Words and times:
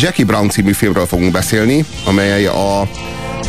Jackie 0.00 0.24
Brown 0.24 0.48
című 0.48 0.72
filmről 0.72 1.06
fogunk 1.06 1.32
beszélni, 1.32 1.84
amely 2.04 2.46
a 2.46 2.88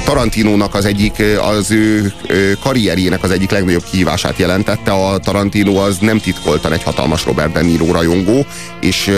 Tarantinónak 0.05 0.75
az 0.75 0.85
egyik, 0.85 1.23
az 1.41 1.71
ő 1.71 2.13
karrierjének 2.59 3.23
az 3.23 3.31
egyik 3.31 3.49
legnagyobb 3.49 3.83
kihívását 3.91 4.37
jelentette. 4.37 4.91
A 4.91 5.17
Tarantino 5.17 5.75
az 5.75 5.97
nem 5.97 6.19
titkoltan 6.19 6.73
egy 6.73 6.83
hatalmas 6.83 7.25
Robert 7.25 7.51
De 7.51 7.61
Niro 7.61 7.91
rajongó, 7.91 8.45
és 8.81 9.11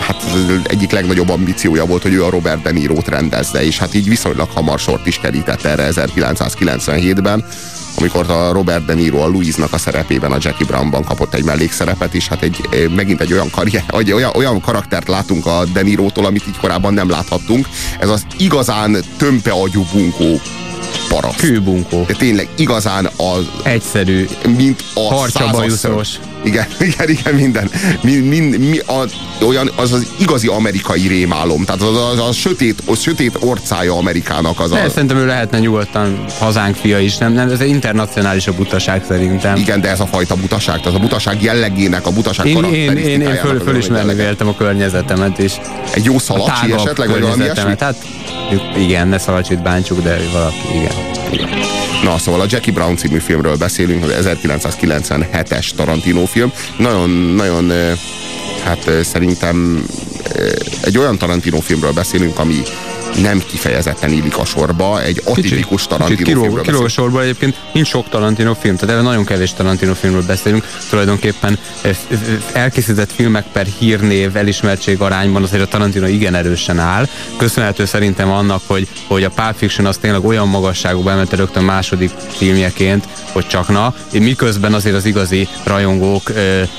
hát 0.00 0.22
egyik 0.62 0.90
legnagyobb 0.90 1.28
ambíciója 1.28 1.86
volt, 1.86 2.02
hogy 2.02 2.12
ő 2.12 2.24
a 2.24 2.30
Robert 2.30 2.62
De 2.62 2.70
Niro-t 2.70 3.08
rendezze, 3.08 3.64
és 3.64 3.78
hát 3.78 3.94
így 3.94 4.08
viszonylag 4.08 4.48
hamar 4.50 4.78
sort 4.78 5.06
is 5.06 5.18
kerített 5.18 5.64
erre 5.64 5.88
1997-ben 5.90 7.44
amikor 7.98 8.30
a 8.30 8.52
Robert 8.52 8.84
De 8.84 8.94
Niro 8.94 9.18
a 9.18 9.26
Louise-nak 9.26 9.72
a 9.72 9.78
szerepében 9.78 10.32
a 10.32 10.38
Jackie 10.40 10.66
Brownban 10.66 11.04
kapott 11.04 11.34
egy 11.34 11.44
mellékszerepet, 11.44 12.14
és 12.14 12.28
hát 12.28 12.42
egy, 12.42 12.88
megint 12.94 13.20
egy 13.20 13.32
olyan, 13.32 13.50
karrier, 13.50 13.84
egy 13.88 14.12
olyan, 14.12 14.30
olyan 14.34 14.60
karaktert 14.60 15.08
látunk 15.08 15.46
a 15.46 15.64
De 15.72 15.82
Niro-tól, 15.82 16.24
amit 16.24 16.46
így 16.48 16.58
korábban 16.58 16.94
nem 16.94 17.10
láthattunk. 17.10 17.68
Ez 18.00 18.08
az 18.08 18.26
igazán 18.38 18.96
tömpe 19.16 19.50
agyú 19.50 19.84
bunkó 19.92 20.40
paraszt. 21.08 21.40
Kőbunkó. 21.40 22.04
De 22.06 22.14
tényleg 22.14 22.48
igazán 22.56 23.10
az... 23.16 23.50
Egyszerű. 23.62 24.26
Mint 24.56 24.84
a 24.94 25.14
Harcsabajuszos. 25.14 26.18
Igen, 26.44 26.66
igen, 26.90 27.08
igen, 27.08 27.34
minden. 27.34 27.70
Mi, 28.00 28.16
mi, 28.16 28.38
mi, 28.56 28.78
a, 28.78 29.04
olyan, 29.44 29.70
az 29.76 29.92
az 29.92 30.06
igazi 30.18 30.46
amerikai 30.46 31.06
rémálom. 31.06 31.64
Tehát 31.64 31.82
az 31.82 31.96
az, 31.96 32.28
az 32.28 32.36
sötét, 32.36 32.82
az 32.86 33.00
sötét 33.00 33.36
orcája 33.40 33.96
Amerikának. 33.96 34.60
Az 34.60 34.72
a... 34.72 34.88
Szerintem 34.88 35.16
ő 35.16 35.26
lehetne 35.26 35.58
nyugodtan 35.58 36.24
hazánk 36.38 36.76
fia 36.76 36.98
is. 36.98 37.16
Nem, 37.16 37.32
nem, 37.32 37.50
ez 37.50 37.60
egy 37.60 37.68
internacionális 37.68 38.46
a 38.46 38.52
butaság 38.52 39.04
szerintem. 39.08 39.56
Igen, 39.56 39.80
de 39.80 39.88
ez 39.88 40.00
a 40.00 40.06
fajta 40.06 40.34
butaság, 40.34 40.80
tehát 40.80 40.98
a 40.98 41.00
butaság 41.00 41.42
jellegének, 41.42 42.06
a 42.06 42.10
butaság 42.10 42.46
Én, 42.46 42.64
én, 42.64 42.96
én, 42.96 43.20
én 43.20 43.34
föl, 43.34 43.60
fölismerni 43.60 44.14
véltem 44.14 44.48
a 44.48 44.54
környezetemet 44.54 45.38
is. 45.38 45.52
Egy 45.94 46.04
jó 46.04 46.18
szalacsi 46.18 46.72
esetleg, 46.72 47.08
vagy 47.08 47.20
valami 47.20 47.42
ilyesmi? 47.42 47.74
Hát 47.78 47.96
igen, 48.76 49.08
ne 49.08 49.18
szalacsit 49.18 49.62
bántsuk, 49.62 50.02
de 50.02 50.18
valaki, 50.32 50.56
igen. 50.74 50.92
igen. 51.30 51.48
Na, 52.02 52.18
szóval 52.18 52.40
a 52.40 52.46
Jackie 52.48 52.72
Brown 52.72 52.96
című 52.96 53.18
filmről 53.18 53.56
beszélünk, 53.56 54.04
az 54.04 54.28
1997-es 54.42 55.70
Tarantino 55.70 56.24
film. 56.24 56.52
Nagyon, 56.76 57.10
nagyon, 57.10 57.72
hát 58.64 58.90
szerintem 59.02 59.86
egy 60.82 60.98
olyan 60.98 61.18
Tarantino 61.18 61.60
filmről 61.60 61.92
beszélünk, 61.92 62.38
ami 62.38 62.62
nem 63.16 63.42
kifejezetten 63.46 64.10
illik 64.10 64.38
a 64.38 64.44
sorba, 64.44 65.02
egy 65.02 65.22
atipikus 65.24 65.86
Tarantino 65.86 66.08
kicsit 66.18 66.26
kiró, 66.26 66.40
filmről 66.42 66.62
kiró 66.62 66.82
a 66.82 66.88
sorba 66.88 67.22
egyébként. 67.22 67.60
Nincs 67.72 67.88
sok 67.88 68.08
Tarantino 68.08 68.54
film, 68.54 68.76
tehát 68.76 68.94
erre 68.94 69.04
nagyon 69.04 69.24
kevés 69.24 69.52
Tarantino 69.52 69.94
filmről 69.94 70.26
beszélünk, 70.26 70.66
tulajdonképpen 70.88 71.58
elkészített 72.52 73.12
filmek 73.12 73.44
per 73.52 73.66
hírnév, 73.78 74.36
elismertség 74.36 75.00
arányban 75.00 75.42
azért 75.42 75.62
a 75.62 75.66
Tarantino 75.66 76.06
igen 76.06 76.34
erősen 76.34 76.78
áll, 76.78 77.06
köszönhető 77.36 77.84
szerintem 77.84 78.30
annak, 78.30 78.62
hogy, 78.66 78.88
hogy 79.06 79.24
a 79.24 79.30
Pulp 79.30 79.56
Fiction 79.56 79.86
az 79.86 79.96
tényleg 79.96 80.24
olyan 80.24 80.48
magasságú 80.48 81.08
emelte 81.08 81.36
rögtön 81.36 81.64
második 81.64 82.10
filmjeként, 82.28 83.08
hogy 83.32 83.46
csak 83.46 83.68
na, 83.68 83.94
miközben 84.12 84.74
azért 84.74 84.94
az 84.94 85.04
igazi 85.04 85.48
rajongók, 85.62 86.32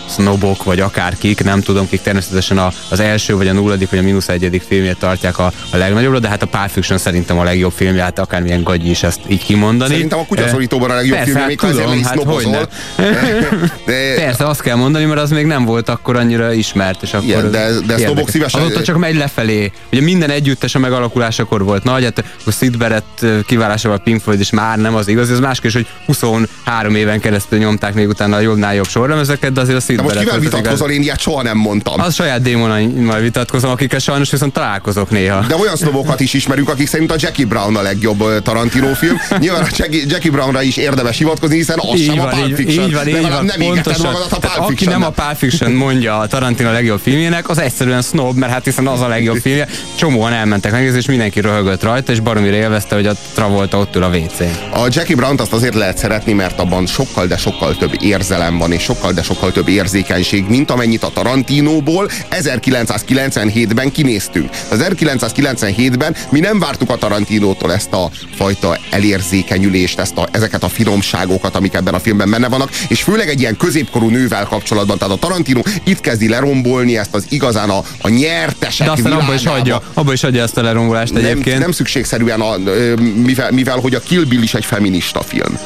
sznobok, 0.09 0.63
vagy 0.63 0.79
akárkik, 0.79 1.43
nem 1.43 1.61
tudom 1.61 1.89
kik 1.89 2.01
természetesen 2.01 2.57
a, 2.57 2.71
az 2.89 2.99
első, 2.99 3.35
vagy 3.35 3.47
a 3.47 3.53
nulladik, 3.53 3.89
vagy 3.89 3.99
a 3.99 4.01
mínusz 4.01 4.29
egyedik 4.29 4.61
filmjét 4.67 4.97
tartják 4.97 5.39
a, 5.39 5.51
a 5.69 5.77
legnagyobbra, 5.77 6.18
de 6.19 6.27
hát 6.27 6.41
a 6.41 6.45
Pulp 6.45 6.69
Fiction 6.69 6.97
szerintem 6.97 7.37
a 7.37 7.43
legjobb 7.43 7.71
filmje, 7.71 8.01
hát 8.01 8.19
akármilyen 8.19 8.63
gagyi 8.63 8.89
is 8.89 9.03
ezt 9.03 9.19
így 9.27 9.43
kimondani. 9.43 9.91
Szerintem 9.91 10.19
a 10.19 10.25
kutyaszorítóban 10.25 10.89
a 10.91 10.93
legjobb 10.93 11.17
Persze, 11.17 11.31
filmje, 11.31 11.47
még 11.47 11.59
hát 11.59 12.13
tudom, 12.13 12.27
hát 12.27 12.43
hogy 12.43 12.67
de... 13.85 14.13
Persze, 14.15 14.47
azt 14.47 14.61
kell 14.61 14.75
mondani, 14.75 15.05
mert 15.05 15.19
az 15.19 15.29
még 15.29 15.45
nem 15.45 15.65
volt 15.65 15.89
akkor 15.89 16.15
annyira 16.15 16.53
ismert, 16.53 17.03
és 17.03 17.13
akkor 17.13 17.27
Igen, 17.27 17.51
de, 17.51 17.69
de 17.85 17.97
sznobok 17.97 18.29
szívesen... 18.29 18.61
Azóta 18.61 18.81
csak 18.81 18.97
megy 18.97 19.15
lefelé. 19.15 19.71
Ugye 19.91 20.01
minden 20.01 20.29
együttes 20.29 20.75
a 20.75 20.79
megalakulásakor 20.79 21.63
volt 21.63 21.83
nagy, 21.83 22.03
hát 22.03 22.23
a 22.45 22.51
Sid 22.51 22.77
Barrett 22.77 23.25
kiválásával 23.45 23.97
a 23.97 24.01
Pink 24.01 24.21
Floyd 24.21 24.39
is 24.39 24.49
már 24.49 24.77
nem 24.77 24.95
az 24.95 25.07
igaz, 25.07 25.31
ez 25.31 25.39
más 25.39 25.59
is, 25.61 25.73
hogy 25.73 25.87
23 26.05 26.95
éven 26.95 27.19
keresztül 27.19 27.59
nyomták 27.59 27.93
még 27.93 28.07
utána 28.07 28.35
a 28.35 28.39
jobbnál 28.39 28.75
jobb 28.75 28.87
sorlemezeket, 28.87 29.53
de 29.53 29.61
azért 29.61 29.77
a 29.77 29.81
Sid 29.81 29.95
de 29.95 30.01
most 30.01 30.17
kivel 30.17 30.39
vitatkozol, 30.39 30.89
én 30.89 31.01
ilyet 31.01 31.19
soha 31.19 31.41
nem 31.41 31.57
mondtam. 31.57 31.99
Az 31.99 32.15
saját 32.15 32.41
démonaimmal 32.41 33.19
vitatkozom, 33.19 33.71
akikkel 33.71 33.99
sajnos 33.99 34.31
viszont 34.31 34.53
találkozok 34.53 35.09
néha. 35.09 35.45
De 35.47 35.55
olyan 35.55 35.75
szlobokat 36.09 36.19
is 36.19 36.33
ismerünk, 36.33 36.69
akik 36.69 36.87
szerint 36.87 37.11
a 37.11 37.15
Jackie 37.17 37.45
Brown 37.45 37.75
a 37.75 37.81
legjobb 37.81 38.41
Tarantino 38.41 38.93
film. 38.93 39.17
Nyilván 39.39 39.61
a 39.61 39.67
Jackie, 39.75 40.03
Jackie 40.07 40.31
Brownra 40.31 40.61
is 40.61 40.77
érdemes 40.77 41.17
hivatkozni, 41.17 41.55
hiszen 41.55 41.79
az 41.79 41.99
így 41.99 42.05
sem 42.05 42.15
van, 42.15 42.27
a 42.27 42.29
Pulp 42.29 42.55
Fiction. 42.55 42.87
Így 42.87 42.93
van, 42.93 43.07
így 43.07 43.21
van, 43.21 43.45
nem 43.45 43.59
pontosan. 43.59 44.05
A 44.05 44.37
Pulp 44.39 44.45
aki 44.57 44.85
nem 44.85 45.03
a 45.03 45.09
Pulp 45.09 45.35
Fiction 45.37 45.71
mondja 45.71 46.17
a 46.17 46.27
Tarantino 46.27 46.71
legjobb 46.71 46.99
filmjének, 46.99 47.49
az 47.49 47.57
egyszerűen 47.57 48.01
snob, 48.01 48.37
mert 48.37 48.51
hát 48.51 48.63
hiszen 48.63 48.87
az 48.87 49.01
a 49.01 49.07
legjobb 49.07 49.39
filmje. 49.45 49.67
Csomóan 49.95 50.33
elmentek 50.33 50.71
meg, 50.71 50.95
és 50.95 51.05
mindenki 51.05 51.41
röhögött 51.41 51.83
rajta, 51.83 52.11
és 52.11 52.19
baromira 52.19 52.55
élvezte, 52.55 52.95
hogy 52.95 53.05
a 53.05 53.13
Travolta 53.33 53.77
ott 53.77 53.95
ül 53.95 54.03
a 54.03 54.09
wc 54.09 54.39
A 54.73 54.87
Jackie 54.89 55.15
Brown 55.15 55.39
azt 55.39 55.53
azért 55.53 55.75
lehet 55.75 55.97
szeretni, 55.97 56.33
mert 56.33 56.59
abban 56.59 56.85
sokkal, 56.85 57.25
de 57.27 57.37
sokkal 57.37 57.77
több 57.77 57.93
érzelem 58.01 58.57
van, 58.57 58.71
és 58.71 58.81
sokkal, 58.81 59.11
de 59.11 59.21
sokkal 59.21 59.51
több 59.51 59.67
érzékenység, 59.67 60.45
mint 60.47 60.71
amennyit 60.71 61.03
a 61.03 61.09
Tarantinóból 61.13 62.09
1997-ben 62.31 63.91
kinéztünk. 63.91 64.49
Az 64.69 64.81
1997-ben 65.99 66.15
mi 66.29 66.39
nem 66.39 66.59
vártuk 66.59 66.89
a 66.89 66.95
Tarantinótól 66.95 67.73
ezt 67.73 67.93
a 67.93 68.09
fajta 68.35 68.77
elérzékenyülést, 68.89 69.99
ezt 69.99 70.17
a, 70.17 70.27
ezeket 70.31 70.63
a 70.63 70.69
finomságokat, 70.69 71.55
amik 71.55 71.73
ebben 71.73 71.93
a 71.93 71.99
filmben 71.99 72.29
benne 72.29 72.47
vannak, 72.47 72.71
és 72.87 73.03
főleg 73.03 73.29
egy 73.29 73.39
ilyen 73.39 73.57
középkorú 73.57 74.09
nővel 74.09 74.45
kapcsolatban, 74.45 74.97
tehát 74.97 75.13
a 75.13 75.17
Tarantino 75.17 75.61
itt 75.83 76.01
kezdi 76.01 76.29
lerombolni 76.29 76.97
ezt 76.97 77.13
az 77.13 77.25
igazán 77.29 77.69
a, 77.69 77.83
a 78.01 78.09
nyertesek 78.09 78.87
De 78.87 78.93
aztán 78.93 79.11
abba 79.11 79.33
is 79.33 79.45
hagyja, 79.45 79.81
abba 79.93 80.13
is 80.13 80.21
hagyja 80.21 80.43
ezt 80.43 80.57
a 80.57 80.61
lerombolást 80.61 81.13
nem, 81.13 81.25
egyébként. 81.25 81.59
Nem 81.59 81.71
szükségszerűen, 81.71 82.41
a, 82.41 82.57
mivel, 83.15 83.51
mivel 83.51 83.77
hogy 83.77 83.95
a 83.95 83.99
Kill 83.99 84.23
Bill 84.23 84.41
is 84.41 84.53
egy 84.53 84.65
feminista 84.65 85.21
film. 85.21 85.57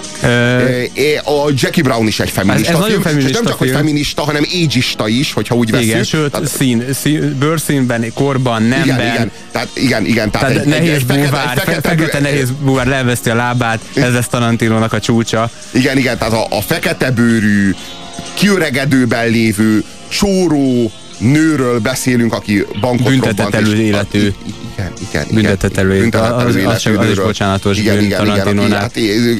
A 1.23 1.51
Jackie 1.55 1.83
Brown 1.83 2.07
is 2.07 2.19
egy 2.19 2.29
feminista 2.29 2.71
ez, 2.71 2.79
ez 2.79 2.85
film, 2.85 3.01
feminista 3.01 3.29
és 3.29 3.35
nem 3.35 3.45
csak, 3.45 3.57
film. 3.57 3.69
hogy 3.69 3.81
feminista, 3.81 4.21
hanem 4.21 4.43
ageista 4.63 5.07
is, 5.07 5.33
hogyha 5.33 5.55
úgy 5.55 5.71
veszünk. 5.71 5.89
Igen, 5.89 6.03
sőt, 6.03 6.31
tehát, 6.31 6.47
szín, 6.47 6.83
szín, 6.93 7.35
bőrszínben, 7.39 8.13
korban, 8.13 8.63
nemben. 8.63 8.83
Igen, 8.83 9.13
igen, 9.13 9.31
tehát, 9.51 9.69
igen, 9.73 10.05
igen, 10.05 10.22
tehát, 10.31 10.47
tehát 10.47 10.65
egy, 10.65 10.69
nehéz 10.69 10.95
egy, 10.95 11.05
búvár, 11.05 11.47
fekete, 11.47 11.71
fekete, 11.71 11.89
fekete 11.89 12.19
nehéz 12.19 12.51
búvár 12.61 12.87
leveszti 12.87 13.29
a 13.29 13.35
lábát, 13.35 13.79
ez 13.93 14.13
lesz 14.13 14.27
Tarantinónak 14.27 14.93
a 14.93 14.99
csúcsa. 14.99 15.49
Igen, 15.71 15.97
igen, 15.97 16.17
tehát 16.17 16.33
a, 16.33 16.57
a 16.57 16.61
fekete 16.61 17.11
bőrű, 17.11 17.75
kiöregedőben 18.33 19.29
lévő, 19.29 19.83
csóró 20.07 20.91
nőről 21.17 21.79
beszélünk, 21.79 22.33
aki 22.33 22.65
bankot 22.81 23.07
Büntetett 23.07 23.67
életű 23.67 24.33
igen, 24.73 24.91
igen. 25.09 25.25
Büntetett 25.31 25.77
előtt. 25.77 26.15
Az, 26.15 26.45
az, 26.45 26.55
az, 26.55 26.89
az 26.97 27.09
is 27.09 27.19
bocsánatos 27.19 27.77
igen, 27.77 27.95
bűn 27.95 28.05
igen, 28.05 28.25
igen, 28.25 28.57
aki, 28.57 28.73
hát, 28.73 28.93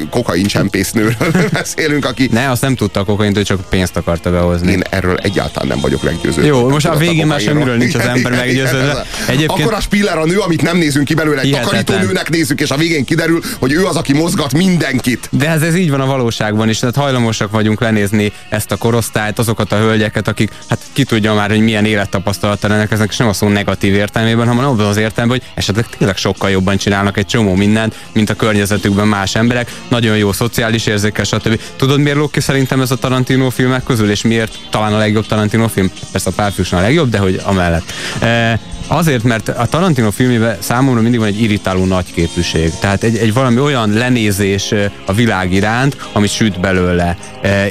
kokain 0.09 0.45
csempésznőről 0.45 1.33
beszélünk, 1.51 2.05
aki... 2.05 2.29
Ne, 2.31 2.49
azt 2.49 2.61
nem 2.61 2.75
tudta 2.75 2.99
a 2.99 3.03
kokaint, 3.03 3.35
hogy 3.35 3.45
csak 3.45 3.69
pénzt 3.69 3.97
akarta 3.97 4.31
behozni. 4.31 4.72
Én 4.72 4.83
erről 4.89 5.16
egyáltalán 5.16 5.67
nem 5.67 5.79
vagyok 5.79 6.03
meggyőződve. 6.03 6.45
Jó, 6.45 6.69
most 6.69 6.85
a 6.85 6.95
végén 6.95 7.27
már 7.27 7.39
semmiről 7.39 7.77
nincs 7.77 7.95
az 7.95 8.05
ember 8.05 8.31
meggyőződve. 8.31 9.05
Egyébként... 9.27 9.61
Akkor 9.61 9.73
a 9.73 9.79
Spiller 9.79 10.17
a 10.17 10.25
nő, 10.25 10.38
amit 10.38 10.61
nem 10.61 10.77
nézünk 10.77 11.05
ki 11.05 11.13
belőle, 11.13 11.41
egy 11.41 11.51
takarítónőnek 11.51 12.29
nézzük, 12.29 12.61
és 12.61 12.69
a 12.69 12.77
végén 12.77 13.05
kiderül, 13.05 13.41
hogy 13.59 13.72
ő 13.72 13.85
az, 13.85 13.95
aki 13.95 14.13
mozgat 14.13 14.53
mindenkit. 14.53 15.29
De 15.31 15.49
ez, 15.49 15.61
ez 15.61 15.75
így 15.75 15.89
van 15.89 16.01
a 16.01 16.05
valóságban 16.05 16.69
is, 16.69 16.79
tehát 16.79 16.95
hajlamosak 16.95 17.51
vagyunk 17.51 17.81
lenézni 17.81 18.31
ezt 18.49 18.72
a 18.72 18.75
korosztályt, 18.75 19.39
azokat 19.39 19.72
a 19.72 19.77
hölgyeket, 19.77 20.27
akik, 20.27 20.51
hát 20.69 20.79
ki 20.93 21.03
tudja 21.03 21.33
már, 21.33 21.49
hogy 21.49 21.59
milyen 21.59 21.85
élettapasztalata 21.85 22.67
rendelkeznek, 22.67 23.09
és 23.09 23.17
nem 23.17 23.27
a 23.27 23.33
szó 23.33 23.47
negatív 23.47 23.93
értelmében, 23.93 24.47
hanem 24.47 24.66
abban 24.66 24.85
az 24.85 24.97
értelemben, 25.23 25.39
hogy 25.39 25.41
esetleg 25.53 25.85
tényleg 25.97 26.17
sokkal 26.17 26.50
jobban 26.50 26.78
csinálnak 26.78 27.17
egy 27.17 27.25
csomó 27.25 27.56
mindent, 27.56 27.95
mint 28.13 28.29
a 28.29 28.34
környezetükben 28.34 29.07
más 29.07 29.35
emberek. 29.35 29.72
Nagyon 29.88 30.17
jó 30.17 30.31
szociális 30.31 30.85
érzékes, 30.85 31.28
stb. 31.28 31.59
Tudod, 31.75 32.00
miért 32.00 32.17
lók 32.17 32.31
szerintem 32.38 32.81
ez 32.81 32.91
a 32.91 32.95
Tarantino 32.95 33.50
filmek 33.50 33.84
közül, 33.84 34.09
és 34.09 34.22
miért 34.22 34.59
talán 34.69 34.94
a 34.94 34.97
legjobb 34.97 35.25
Tarantino 35.25 35.67
film? 35.67 35.91
Persze 36.11 36.29
a 36.35 36.51
Pulp 36.56 36.67
a 36.72 36.81
legjobb, 36.81 37.09
de 37.09 37.17
hogy 37.17 37.41
amellett. 37.44 37.91
E, 38.19 38.59
Azért, 38.88 39.23
mert 39.23 39.49
a 39.49 39.66
Tarantino 39.66 40.11
filmében 40.11 40.57
számomra 40.59 41.02
mindig 41.02 41.19
van 41.19 41.28
egy 41.28 41.41
irritáló 41.41 41.85
nagyképűség. 41.85 42.72
Tehát 42.79 43.03
egy, 43.03 43.17
egy 43.17 43.34
valami 43.34 43.59
olyan 43.59 43.93
lenézés 43.93 44.73
a 45.05 45.13
világ 45.13 45.53
iránt, 45.53 45.97
ami 46.11 46.28
süt 46.28 46.59
belőle. 46.59 47.17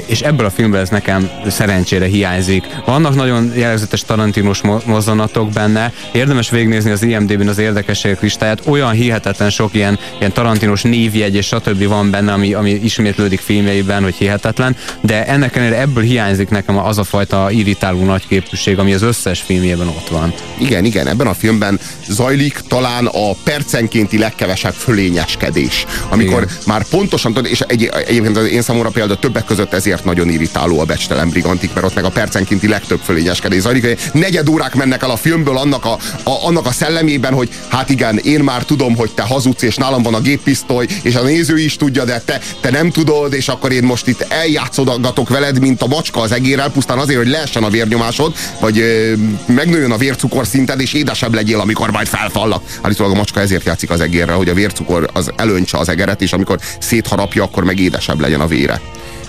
És 0.05 0.21
ebből 0.21 0.45
a 0.45 0.49
filmben 0.49 0.81
ez 0.81 0.89
nekem 0.89 1.29
szerencsére 1.47 2.05
hiányzik. 2.05 2.63
Vannak 2.85 3.15
nagyon 3.15 3.51
jellegzetes 3.55 4.01
Tarantinos 4.01 4.61
mozzanatok 4.85 5.49
benne. 5.49 5.91
Érdemes 6.11 6.49
végignézni 6.49 6.91
az 6.91 7.03
IMDb-n 7.03 7.47
az 7.47 7.57
érdekességek 7.57 8.21
listáját. 8.21 8.61
Olyan 8.65 8.91
hihetetlen 8.91 9.49
sok 9.49 9.73
ilyen, 9.73 9.99
ilyen 10.19 10.31
Tarantinos 10.31 10.81
névjegy 10.81 11.35
és 11.35 11.45
stb. 11.45 11.87
van 11.87 12.11
benne, 12.11 12.33
ami, 12.33 12.53
ami 12.53 12.69
ismétlődik 12.69 13.39
filmjeiben, 13.39 14.03
hogy 14.03 14.15
hihetetlen. 14.15 14.75
De 15.01 15.25
ennek 15.25 15.55
ellenére 15.55 15.79
ebből 15.79 16.03
hiányzik 16.03 16.49
nekem 16.49 16.77
az 16.77 16.97
a 16.97 17.03
fajta 17.03 17.51
irritáló 17.51 18.03
nagyképűség, 18.03 18.79
ami 18.79 18.93
az 18.93 19.01
összes 19.01 19.41
filmjében 19.41 19.87
ott 19.87 20.07
van. 20.07 20.33
Igen, 20.57 20.85
igen 20.85 21.02
Igen, 21.03 21.15
ebben 21.15 21.27
a 21.27 21.33
filmben 21.33 21.79
zajlik 22.07 22.59
talán 22.67 23.05
a 23.05 23.31
percenkénti 23.43 24.17
legkevesebb 24.17 24.73
fölényeskedés. 24.73 25.85
Amikor 26.09 26.41
Igen. 26.41 26.55
már 26.65 26.85
pontosan 26.89 27.33
tudod, 27.33 27.51
és 27.51 27.59
egy, 27.59 27.89
egyébként 28.07 28.37
az 28.37 28.45
én 28.45 28.61
számomra 28.61 28.89
például 28.89 29.19
többek 29.19 29.45
között 29.45 29.73
ezért 29.73 30.05
nagyon 30.05 30.29
irritáló 30.29 30.79
a 30.79 30.83
becstelen 30.83 31.29
brigantik, 31.29 31.73
mert 31.73 31.85
ott 31.85 31.95
meg 31.95 32.03
a 32.03 32.09
percenkénti 32.09 32.67
legtöbb 32.67 32.99
fölényeskedés 33.03 33.61
zajlik. 33.61 33.85
Hogy 33.85 33.99
negyed 34.13 34.49
órák 34.49 34.75
mennek 34.75 35.03
el 35.03 35.09
a 35.09 35.15
filmből 35.15 35.57
annak 35.57 35.85
a, 35.85 35.97
a, 36.23 36.45
annak 36.45 36.65
a 36.65 36.71
szellemében, 36.71 37.33
hogy 37.33 37.49
hát 37.67 37.89
igen, 37.89 38.17
én 38.17 38.39
már 38.39 38.63
tudom, 38.63 38.95
hogy 38.95 39.11
te 39.11 39.21
hazudsz, 39.21 39.61
és 39.61 39.75
nálam 39.75 40.03
van 40.03 40.13
a 40.13 40.21
géppisztoly, 40.21 40.87
és 41.01 41.15
a 41.15 41.23
néző 41.23 41.57
is 41.57 41.75
tudja, 41.75 42.03
de 42.03 42.21
te, 42.25 42.39
te 42.61 42.69
nem 42.69 42.91
tudod, 42.91 43.33
és 43.33 43.47
akkor 43.47 43.71
én 43.71 43.83
most 43.83 44.07
itt 44.07 44.25
eljátszogatok 44.29 45.29
veled, 45.29 45.59
mint 45.59 45.81
a 45.81 45.87
macska 45.87 46.21
az 46.21 46.31
egérrel, 46.31 46.71
pusztán 46.71 46.97
azért, 46.97 47.17
hogy 47.17 47.29
leessen 47.29 47.63
a 47.63 47.69
vérnyomásod, 47.69 48.33
vagy 48.59 48.79
ö, 48.79 49.13
megnőjön 49.45 49.91
a 49.91 49.97
vércukor 49.97 50.47
szinted, 50.47 50.79
és 50.93 50.99
édesebb 50.99 51.33
legyél, 51.33 51.59
amikor 51.59 51.91
majd 51.91 52.07
felfallak. 52.07 52.63
Állítólag 52.81 53.11
a 53.11 53.15
macska 53.15 53.39
ezért 53.39 53.65
játszik 53.65 53.89
az 53.89 54.01
egérrel, 54.01 54.35
hogy 54.35 54.49
a 54.49 54.53
vércukor 54.53 55.09
az 55.13 55.31
előncse 55.35 55.77
az 55.77 55.89
egeret, 55.89 56.21
és 56.21 56.33
amikor 56.33 56.59
szétharapja, 56.79 57.43
akkor 57.43 57.63
meg 57.63 57.79
édesebb 57.79 58.19
legyen 58.19 58.41
a 58.41 58.47
vére 58.47 58.81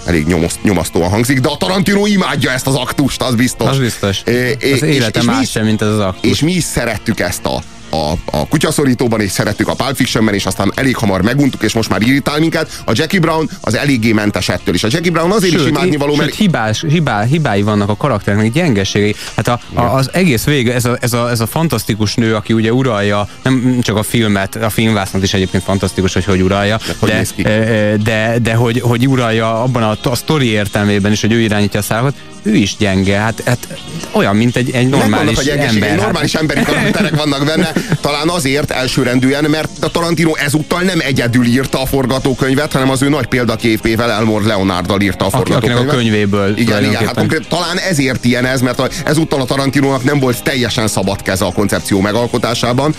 elég 0.06 0.26
nyomoszt, 0.26 0.62
nyomasztóan 0.62 1.10
hangzik, 1.10 1.40
de 1.40 1.48
a 1.48 1.56
Tarantino 1.56 2.06
imádja 2.06 2.50
ezt 2.50 2.66
az 2.66 2.74
aktust, 2.74 3.22
az 3.22 3.34
biztos. 3.34 3.68
Az 3.68 3.78
biztos. 3.78 4.22
É, 4.24 4.56
az 4.72 4.82
élete 4.82 5.22
más 5.22 5.50
sem, 5.50 5.64
mint 5.64 5.82
ez 5.82 5.88
az 5.88 5.98
aktus. 5.98 6.30
És 6.30 6.40
mi 6.40 6.52
is 6.52 6.64
szerettük 6.64 7.20
ezt 7.20 7.44
a, 7.44 7.62
a, 7.94 8.12
a 8.24 8.48
kutyaszorítóban, 8.48 9.20
és 9.20 9.30
szerettük 9.30 9.68
a 9.68 9.74
Pulp 9.74 9.96
Fictionben, 9.96 10.34
és 10.34 10.46
aztán 10.46 10.72
elég 10.74 10.96
hamar 10.96 11.22
meguntuk, 11.22 11.62
és 11.62 11.72
most 11.72 11.88
már 11.88 12.02
irritál 12.02 12.38
minket. 12.38 12.82
A 12.84 12.92
Jackie 12.94 13.20
Brown 13.20 13.50
az 13.60 13.74
eléggé 13.74 14.12
mentes 14.12 14.48
ettől, 14.48 14.74
és 14.74 14.84
a 14.84 14.88
Jackie 14.90 15.10
Brown 15.10 15.30
azért 15.30 15.52
sőt, 15.52 15.62
is 15.62 15.68
imádni 15.68 15.96
való, 15.96 16.14
mert... 16.14 16.34
hibás, 16.34 16.84
hibá, 16.88 17.22
hibái 17.22 17.62
vannak 17.62 17.88
a 17.88 17.96
karakternek, 17.96 18.52
gyengeségei. 18.52 19.14
Hát 19.36 19.48
a, 19.48 19.60
a, 19.74 19.82
az 19.82 20.10
egész 20.12 20.44
vége, 20.44 20.74
ez 20.74 20.84
a, 20.84 20.96
ez, 21.00 21.12
a, 21.12 21.30
ez 21.30 21.40
a 21.40 21.46
fantasztikus 21.46 22.14
nő, 22.14 22.34
aki 22.34 22.52
ugye 22.52 22.72
uralja, 22.72 23.28
nem 23.42 23.78
csak 23.82 23.96
a 23.96 24.02
filmet, 24.02 24.56
a 24.56 24.70
filmvásznat 24.70 25.22
is 25.22 25.34
egyébként 25.34 25.62
fantasztikus, 25.62 26.12
hogy 26.12 26.24
hogy 26.24 26.42
uralja, 26.42 26.78
de, 27.00 27.24
de, 27.36 27.96
de, 28.02 28.38
de 28.42 28.54
hogy, 28.54 28.80
hogy 28.80 29.08
uralja 29.08 29.62
abban 29.62 29.82
a, 29.82 30.10
a 30.10 30.14
sztori 30.14 30.46
értelmében 30.46 31.12
is, 31.12 31.20
hogy 31.20 31.32
ő 31.32 31.40
irányítja 31.40 31.80
a 31.80 31.82
szállakat, 31.82 32.14
ő 32.42 32.54
is 32.54 32.76
gyenge, 32.76 33.16
hát, 33.16 33.42
hát 33.46 33.78
olyan, 34.10 34.36
mint 34.36 34.56
egy, 34.56 34.70
egy 34.70 34.88
normális 34.88 35.38
ember. 35.38 35.90
Egy 35.90 35.96
normális 35.96 36.34
emberi 36.34 36.62
karakterek 36.62 37.16
vannak 37.16 37.44
benne, 37.44 37.72
talán 38.00 38.28
azért 38.28 38.70
elsőrendűen, 38.70 39.44
mert 39.44 39.68
a 39.80 39.90
Tarantino 39.90 40.34
ezúttal 40.36 40.80
nem 40.80 41.00
egyedül 41.00 41.46
írta 41.46 41.82
a 41.82 41.86
forgatókönyvet, 41.86 42.72
hanem 42.72 42.90
az 42.90 43.02
ő 43.02 43.08
nagy 43.08 43.26
példaképével 43.26 44.10
Elmore 44.10 44.46
Leonarddal 44.46 45.00
írta 45.00 45.26
a 45.26 45.30
forgatókönyvet. 45.30 45.78
Akinek 45.78 45.92
a 45.92 45.96
könyvéből. 45.96 46.58
Igen, 46.58 46.84
igen, 46.84 47.06
hát 47.06 47.14
konkrét, 47.14 47.48
talán 47.48 47.78
ezért 47.78 48.24
ilyen 48.24 48.44
ez, 48.44 48.60
mert 48.60 48.78
a, 48.78 48.88
ezúttal 49.04 49.40
a 49.40 49.44
Tarantinónak 49.44 50.04
nem 50.04 50.18
volt 50.18 50.42
teljesen 50.42 50.88
szabad 50.88 51.22
keze 51.22 51.44
a 51.44 51.52
koncepció 51.52 52.00
megalkotásában. 52.00 52.94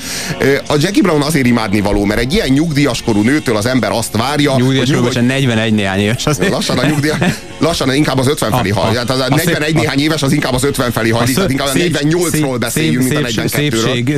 A 0.67 0.75
Jackie 0.79 1.01
Brown 1.01 1.21
azért 1.21 1.45
imádni 1.45 1.81
való, 1.81 2.05
mert 2.05 2.19
egy 2.19 2.33
ilyen 2.33 2.47
nyugdíjas 2.49 3.01
korú 3.01 3.21
nőtől 3.21 3.57
az 3.57 3.65
ember 3.65 3.91
azt 3.91 4.17
várja, 4.17 4.55
nyugdíjas 4.57 4.89
hogy 4.89 4.95
nyugdíjas, 4.95 5.25
41 5.25 5.73
néhány 5.73 5.99
éves 5.99 6.25
azért. 6.25 6.51
Lassan 6.51 6.77
a 6.77 6.85
nyugdíjas, 6.85 7.17
lassan 7.59 7.93
inkább 7.93 8.19
az 8.19 8.27
50 8.27 8.51
felé 8.51 8.69
hal. 8.69 8.91
Tehát 8.91 9.09
az 9.09 9.19
41 9.29 9.67
szép, 9.67 9.75
néhány 9.75 9.99
éves 9.99 10.23
az 10.23 10.31
inkább 10.31 10.53
az 10.53 10.63
50 10.63 10.91
felé 10.91 11.09
hajlik, 11.09 11.39
inkább 11.47 11.67
a 11.67 11.71
48-ról 11.71 12.55
beszéljünk, 12.59 13.09
mint 13.09 13.25
a 13.25 13.41
42-ről. 13.41 14.17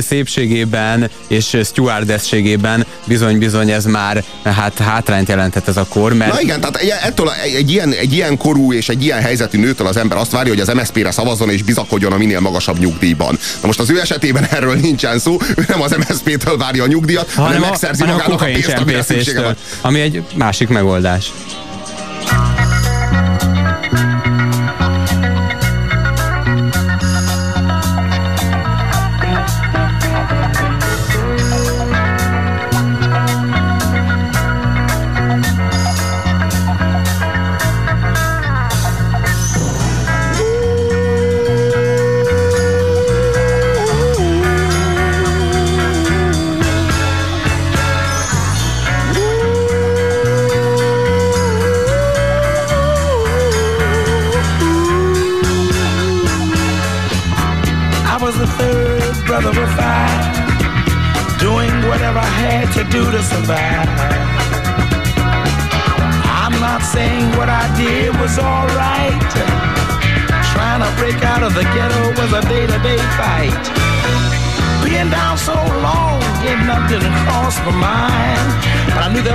szépségében 0.58 1.10
és 1.28 1.56
stewardességében 1.64 2.86
bizony-bizony 3.04 3.70
ez 3.70 3.84
már 3.84 4.24
hát 4.44 4.78
hátrányt 4.78 5.28
jelentett 5.28 5.68
ez 5.68 5.76
a 5.76 5.86
kor. 5.88 6.12
Mert... 6.12 6.32
Na 6.32 6.40
igen, 6.40 6.60
tehát 6.60 6.76
ettől 7.02 7.30
egy, 7.56 7.70
ilyen, 7.70 7.92
egy 7.92 8.12
ilyen 8.12 8.36
korú 8.36 8.72
és 8.72 8.88
egy 8.88 9.04
ilyen 9.04 9.20
helyzetű 9.20 9.58
nőtől 9.58 9.86
az 9.86 9.96
ember 9.96 10.18
azt 10.18 10.30
várja, 10.30 10.52
hogy 10.52 10.60
az 10.60 10.74
MSZP-re 10.74 11.10
szavazzon 11.10 11.50
és 11.50 11.62
bizakodjon 11.62 12.12
a 12.12 12.16
minél 12.16 12.40
magasabb 12.40 12.78
nyugdíjban. 12.78 13.38
Na 13.60 13.66
most 13.66 13.80
az 13.80 13.90
ő 13.90 14.00
esetében 14.00 14.44
erről 14.56 14.74
nincsen 14.74 15.18
szó, 15.18 15.36
ő 15.56 15.64
nem 15.68 15.82
az 15.82 15.96
MSZP-től 15.96 16.56
várja 16.56 16.82
a 16.82 16.86
nyugdíjat, 16.86 17.30
hanem, 17.32 17.52
hanem 17.52 17.68
megszerzi 17.68 18.00
hanem 18.00 18.16
magának 18.16 18.40
a, 18.40 18.44
a 18.44 18.46
pénzt, 18.46 18.78
amire 18.78 19.02
szüksége 19.02 19.42
van. 19.42 19.56
Ami 19.80 20.00
egy 20.00 20.22
másik 20.34 20.68
megoldás. 20.68 21.32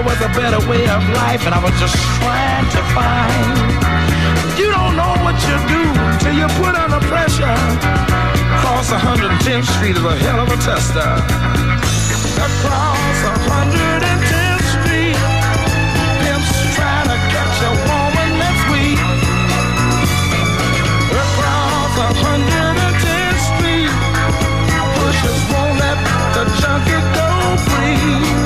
there 0.03 0.11
was 0.11 0.21
a 0.21 0.31
better 0.35 0.59
way 0.67 0.83
of 0.89 1.01
life, 1.15 1.45
and 1.45 1.55
I 1.55 1.63
was 1.63 1.71
just 1.79 1.95
trying 2.19 2.67
to 2.75 2.81
find. 2.91 3.55
You 4.59 4.67
don't 4.67 4.95
know 4.99 5.15
what 5.23 5.37
you 5.47 5.55
do 5.71 5.83
till 6.19 6.35
you 6.35 6.47
put 6.59 6.75
under 6.75 6.99
pressure. 7.07 7.55
Across 8.59 8.91
110th 8.91 9.63
Street 9.63 9.95
is 9.95 10.03
a 10.03 10.15
hell 10.19 10.39
of 10.43 10.49
a 10.51 10.57
tester. 10.59 11.07
Across 12.35 13.17
110th 13.47 14.65
Street, 14.75 15.15
pimps 16.19 16.51
trying 16.75 17.07
to 17.07 17.17
catch 17.31 17.57
a 17.63 17.71
woman 17.87 18.29
that's 18.43 18.63
weak. 18.75 18.99
Across 21.15 21.95
110th 22.11 23.39
Street, 23.55 23.93
pushers 24.99 25.39
won't 25.47 25.79
let 25.79 25.97
the 26.35 26.43
junkie 26.59 26.99
go 27.15 27.29
free. 27.71 28.42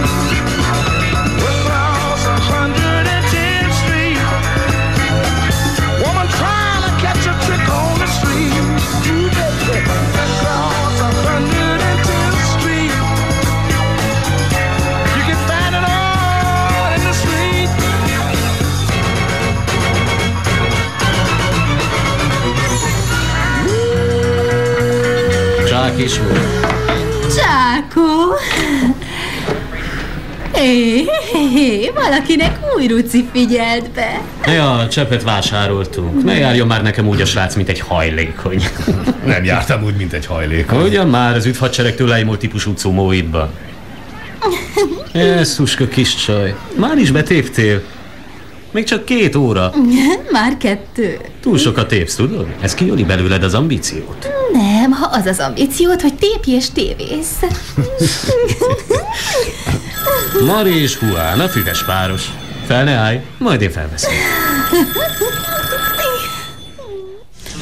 Volt. 25.98 26.40
Csákó! 27.36 28.34
Hé, 30.54 31.04
hé, 31.32 31.48
hé, 31.54 31.92
valakinek 31.96 32.60
új 32.76 32.88
ruci 32.88 33.26
figyelt 33.32 33.92
be. 33.92 34.22
Ja, 34.46 34.88
csepet 34.92 35.24
vásároltunk. 35.24 36.24
Ne 36.24 36.38
járjon 36.38 36.68
már 36.68 36.82
nekem 36.82 37.08
úgy 37.08 37.22
a 37.22 37.26
srác, 37.26 37.56
mint 37.56 37.70
egy 37.70 37.80
hajlékony. 37.80 38.64
Nem 39.26 39.44
jártam 39.44 39.84
úgy, 39.84 39.96
mint 39.96 40.14
egy 40.14 40.26
hajlékony. 40.26 40.84
Ugyan 40.84 41.08
már 41.08 41.36
az 41.36 41.46
üdvadseregtől 41.46 42.08
leimult 42.08 42.40
típusú 42.40 42.74
cumóidban. 42.74 43.50
Jesszuska 45.14 45.88
kis 45.88 46.16
csaj, 46.16 46.56
már 46.76 46.98
is 46.98 47.12
betéptél. 47.12 47.82
Még 48.78 48.86
csak 48.86 49.06
két 49.06 49.36
óra. 49.36 49.74
Már 50.32 50.58
kettő. 50.58 51.20
Túl 51.42 51.58
sokat 51.58 51.88
tépsz, 51.88 52.16
tudod? 52.16 52.48
Ez 52.62 52.74
kijöli 52.74 53.04
belőled 53.04 53.44
az 53.44 53.54
ambíciót. 53.54 54.28
Nem, 54.52 54.92
ha 54.92 55.10
az 55.12 55.26
az 55.26 55.40
ambíciót, 55.40 56.02
hogy 56.02 56.14
tépj 56.14 56.52
és 56.52 56.70
tévész. 56.70 57.40
Mari 60.46 60.82
és 60.82 60.98
Juan, 61.02 61.40
a 61.40 61.48
füves 61.48 61.86
páros. 61.86 62.24
Fel 62.66 62.84
ne 62.84 62.92
állj, 62.92 63.22
majd 63.38 63.62
én 63.62 63.72
felveszem. 63.72 64.12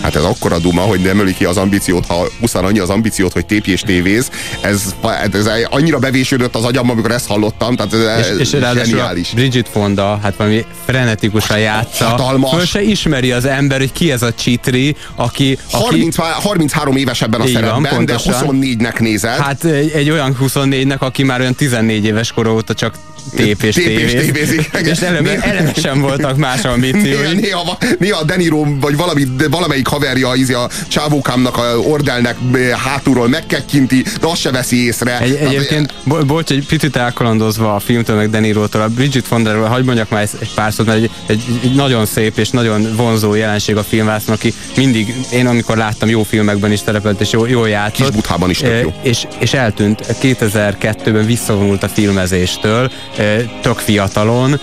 Hát 0.06 0.16
ez 0.16 0.24
akkora 0.24 0.60
duma, 0.60 0.82
hogy 0.82 1.00
nem 1.00 1.20
öli 1.20 1.34
ki 1.34 1.46
az 1.46 1.58
ambíciót, 1.58 2.06
ha 2.06 2.28
20 2.40 2.56
annyi 2.56 2.80
az 2.80 2.90
ambíciót, 2.90 3.34
hogy 3.34 3.46
tépi 3.46 3.72
és 3.72 3.82
tévéz. 3.82 4.30
Ez, 4.62 4.96
ez 5.32 5.50
annyira 5.70 6.00
bevésődött 6.00 6.56
az 6.56 6.64
agyam, 6.64 6.90
amikor 6.90 7.12
ezt 7.12 7.28
hallottam, 7.28 7.76
tehát 7.76 7.94
ez 7.94 8.40
és, 8.40 8.54
és 8.54 8.60
zseniális. 8.60 9.30
Bridget 9.30 9.70
Fonda, 9.70 10.20
hát 10.24 10.36
valami 10.36 10.66
frenetikusan 10.86 11.60
játsza. 11.60 12.06
Hatalmas. 12.06 12.52
Föl 12.52 12.66
se 12.66 12.82
ismeri 12.82 13.32
az 13.32 13.46
ember, 13.46 13.80
hogy 13.80 13.92
ki 13.92 14.12
ez 14.12 14.22
a 14.22 14.34
csitri, 14.34 14.96
aki... 15.16 15.58
aki 15.72 15.84
30, 15.84 16.16
33 16.16 16.96
éves 16.96 17.22
ebben 17.22 17.42
a 17.42 17.46
Így 17.46 17.54
van, 17.54 17.64
szerepben, 17.64 18.06
de 18.06 18.14
pontosan. 18.14 18.60
24-nek 18.60 19.00
nézett. 19.00 19.38
Hát 19.38 19.64
egy, 19.64 19.92
egy 19.92 20.10
olyan 20.10 20.38
24-nek, 20.42 21.00
aki 21.00 21.24
már 21.24 21.40
olyan 21.40 21.56
14 21.56 22.06
éves 22.06 22.32
kor 22.32 22.48
óta 22.48 22.74
csak 22.74 22.96
tép 23.36 23.64
és 23.64 23.76
Tép 23.76 23.88
és 23.88 24.12
tévéz. 24.12 24.26
tévézik. 24.26 24.70
És 24.92 25.00
eleve, 25.00 25.30
Néha- 25.30 25.46
eleve 25.46 25.74
sem 25.74 26.02
voltak 26.02 26.38
más 26.38 26.62
Néha, 26.62 26.74
ambíciói. 26.74 27.34
néha, 27.40 27.78
néha 28.00 28.20
a 28.20 28.24
Deniro, 28.24 28.66
vagy 28.80 28.96
valami, 28.96 29.24
valamelyik 29.50 29.88
haverja 29.88 30.32
izé 30.36 30.54
a 30.54 30.70
csávókámnak, 30.88 31.58
a 31.58 31.78
ordelnek 31.78 32.36
eh, 32.54 32.70
hátulról 32.70 33.28
megkekkinti, 33.28 34.04
de 34.22 34.28
azt 34.28 34.42
se 34.42 34.52
veszi 34.52 34.86
észre. 34.86 35.20
Egy, 35.20 35.36
egyébként, 35.36 35.94
bo- 36.04 36.26
bocs, 36.26 36.52
egy 36.52 36.66
picit 36.68 36.96
elkalandozva 36.96 37.76
a 37.76 37.80
filmtől, 37.80 38.16
meg 38.16 38.30
Denirótól, 38.30 38.82
a 38.82 38.88
Bridget 38.88 39.26
Fondáról, 39.28 39.66
hagyd 39.68 39.86
mondjak 39.86 40.10
már 40.10 40.22
egy 40.42 40.54
pár 40.56 40.74
szót, 40.74 40.86
mert 40.86 40.98
egy, 40.98 41.10
egy, 41.26 41.44
egy, 41.64 41.74
nagyon 41.76 42.06
szép 42.06 42.38
és 42.38 42.50
nagyon 42.50 42.94
vonzó 42.96 43.34
jelenség 43.34 43.76
a 43.78 43.84
filmvászon, 43.84 44.34
aki 44.36 44.54
mindig, 44.78 45.14
én 45.34 45.48
amikor 45.48 45.78
láttam 45.78 46.10
jó 46.10 46.24
filmekben 46.24 46.72
is 46.72 46.80
szerepelt, 46.86 47.22
és 47.22 47.32
jó, 47.32 47.46
jól 47.46 47.70
játszott. 47.70 48.06
Kis 48.08 48.16
Buthában 48.16 48.50
is 48.50 48.58
tök 48.58 48.72
Eh, 48.72 48.82
jó. 48.82 48.94
És, 49.04 49.26
és 49.40 49.54
eltűnt, 49.54 50.02
2002-ben 50.22 51.26
visszavonult 51.26 51.84
a 51.84 51.88
filmezéstől, 51.88 52.92
eh, 53.15 53.15
tök 53.62 53.78
fiatalon, 53.78 54.60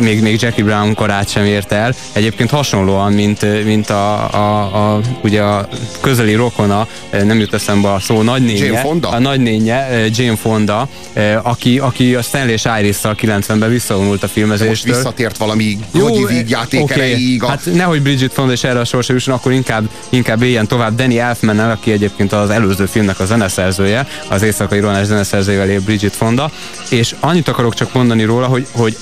még, 0.00 0.22
még 0.22 0.40
Jackie 0.42 0.64
Brown 0.64 0.94
korát 0.94 1.30
sem 1.30 1.44
ért 1.44 1.72
el. 1.72 1.94
Egyébként 2.12 2.50
hasonlóan, 2.50 3.12
mint, 3.12 3.64
mint 3.64 3.90
a, 3.90 4.34
a, 4.34 4.60
a, 4.94 5.00
ugye 5.22 5.42
a 5.42 5.68
közeli 6.00 6.34
rokona, 6.34 6.86
nem 7.24 7.38
jut 7.38 7.54
eszembe 7.54 7.92
a 7.92 8.00
szó, 8.00 8.22
nagynénye. 8.22 8.64
Jane 8.64 8.78
Fonda? 8.80 9.08
A 9.08 9.18
nagynénye, 9.18 9.88
Jane 10.16 10.36
Fonda, 10.36 10.88
aki, 11.42 11.78
aki 11.78 12.14
a 12.14 12.22
Stanley 12.22 12.52
és 12.52 12.66
Iris-szal 12.80 13.14
90-ben 13.20 13.70
visszavonult 13.70 14.18
a 14.18 14.20
Most 14.20 14.32
filmezéstől. 14.32 14.94
visszatért 14.94 15.36
valami 15.36 15.78
gagyi 15.92 16.24
vígjáték 16.26 16.82
oké. 16.82 16.92
erejéig. 16.94 17.42
a- 17.42 17.48
Hát 17.48 17.60
nehogy 17.74 18.02
Bridget 18.02 18.32
Fonda 18.32 18.52
és 18.52 18.64
erre 18.64 18.78
a 18.80 18.84
sorsa 18.84 19.12
jusson, 19.12 19.34
akkor 19.34 19.52
inkább, 19.52 19.88
inkább 20.08 20.42
éljen 20.42 20.66
tovább 20.66 20.94
Danny 20.94 21.18
elfman 21.18 21.58
aki 21.58 21.92
egyébként 21.92 22.32
az 22.32 22.50
előző 22.50 22.86
filmnek 22.86 23.20
a 23.20 23.24
zeneszerzője, 23.24 24.06
az 24.28 24.42
éjszakai 24.42 24.80
ronás 24.80 25.06
zeneszerzőjével 25.06 25.68
él 25.68 25.80
Bridget 25.80 26.16
Fonda, 26.16 26.50
és 26.90 27.14
annyit 27.28 27.48
akarok 27.48 27.74
csak 27.74 27.92
mondani 27.92 28.24
róla, 28.24 28.46
hogy, 28.46 28.66
hogy 28.72 28.96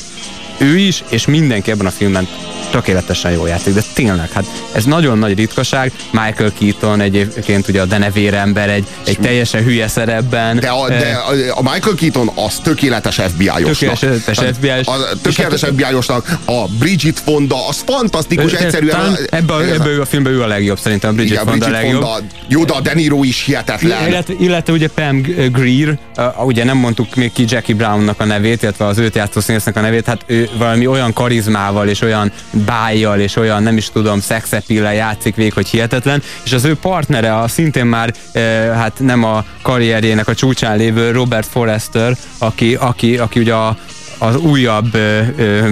ő 0.58 0.78
is, 0.78 1.02
és 1.08 1.26
mindenki 1.26 1.70
ebben 1.70 1.86
a 1.86 1.90
filmben 1.90 2.28
tökéletesen 2.70 3.30
jól 3.32 3.48
játszik, 3.48 3.74
de 3.74 3.82
tényleg, 3.94 4.30
hát 4.32 4.44
ez 4.74 4.84
nagyon 4.84 5.18
nagy 5.18 5.36
ritkaság. 5.36 5.92
Michael 6.10 6.52
Keaton 6.58 7.00
egyébként 7.00 7.68
ugye 7.68 7.80
a 7.80 7.84
denevér 7.84 8.34
ember 8.34 8.68
egy, 8.68 8.86
egy 9.06 9.18
teljesen 9.20 9.62
hülye 9.62 9.88
szerepben. 9.88 10.58
De 10.60 10.68
a, 10.68 10.90
Eh, 10.90 10.98
de 11.00 11.12
a- 11.16 11.58
a 11.58 11.62
Michael 11.62 11.94
Keaton 11.96 12.30
az 12.34 12.58
tökéletes 12.62 13.14
FBI-osnak. 13.14 13.98
Tökéletes 13.98 14.38
FBI-os. 14.56 14.86
A 14.86 14.92
tökéletes 15.22 15.60
hát- 15.60 15.70
FBI-osnak. 15.70 16.38
A 16.44 16.64
Bridget 16.78 17.18
Fonda, 17.24 17.68
az 17.68 17.82
fantasztikus, 17.86 18.52
Ö, 18.52 18.56
egyszerűen. 18.56 18.90
talán 18.96 19.16
Ebbe, 19.30 19.52
a- 19.54 19.62
ebbe 19.72 20.00
a 20.00 20.04
filmben 20.04 20.32
ő 20.32 20.42
a 20.42 20.46
legjobb, 20.46 20.78
szerintem 20.78 21.14
Bridget 21.14 21.32
Igen, 21.42 21.46
Fonda 21.46 21.66
a 21.66 21.68
Bridget 21.68 21.84
legjobb. 21.92 22.02
Fonda. 22.10 22.26
Jó, 22.48 22.64
de 22.64 22.72
a 22.72 22.80
De 22.80 22.94
Niro 22.94 23.22
is 23.24 23.44
hihetetlen. 23.44 24.08
Illetve, 24.08 24.34
illetve 24.38 24.72
ugye 24.72 24.88
Pam 24.88 25.20
Greer, 25.52 25.98
ugye 26.44 26.64
nem 26.64 26.76
mondtuk 26.76 27.14
még 27.14 27.32
ki 27.32 27.44
Jackie 27.48 27.74
Brownnak 27.74 28.20
a 28.20 28.24
nevét, 28.24 28.62
illetve 28.62 28.86
az 28.86 28.98
őt 28.98 29.14
játszó 29.14 29.40
színésznek 29.40 29.76
a 29.76 29.80
nevét, 29.80 30.06
hát 30.06 30.20
ő 30.26 30.45
valami 30.58 30.86
olyan 30.86 31.12
karizmával 31.12 31.88
és 31.88 32.00
olyan 32.00 32.32
bájjal 32.50 33.20
és 33.20 33.36
olyan 33.36 33.62
nem 33.62 33.76
is 33.76 33.90
tudom 33.90 34.20
szexepillel 34.20 34.94
játszik 34.94 35.34
végig, 35.34 35.52
hogy 35.52 35.68
hihetetlen, 35.68 36.22
és 36.44 36.52
az 36.52 36.64
ő 36.64 36.74
partnere 36.74 37.36
a 37.36 37.48
szintén 37.48 37.86
már 37.86 38.14
uh, 38.34 38.42
hát 38.74 38.98
nem 38.98 39.24
a 39.24 39.44
karrierjének 39.62 40.28
a 40.28 40.34
csúcsán 40.34 40.76
lévő 40.76 41.10
Robert 41.10 41.46
Forrester, 41.46 42.16
aki, 42.38 42.74
aki, 42.74 43.18
aki 43.18 43.40
ugye 43.40 43.54
a, 43.54 43.76
az 44.18 44.36
újabb 44.36 44.94
ö, 44.94 45.20
ö, 45.36 45.70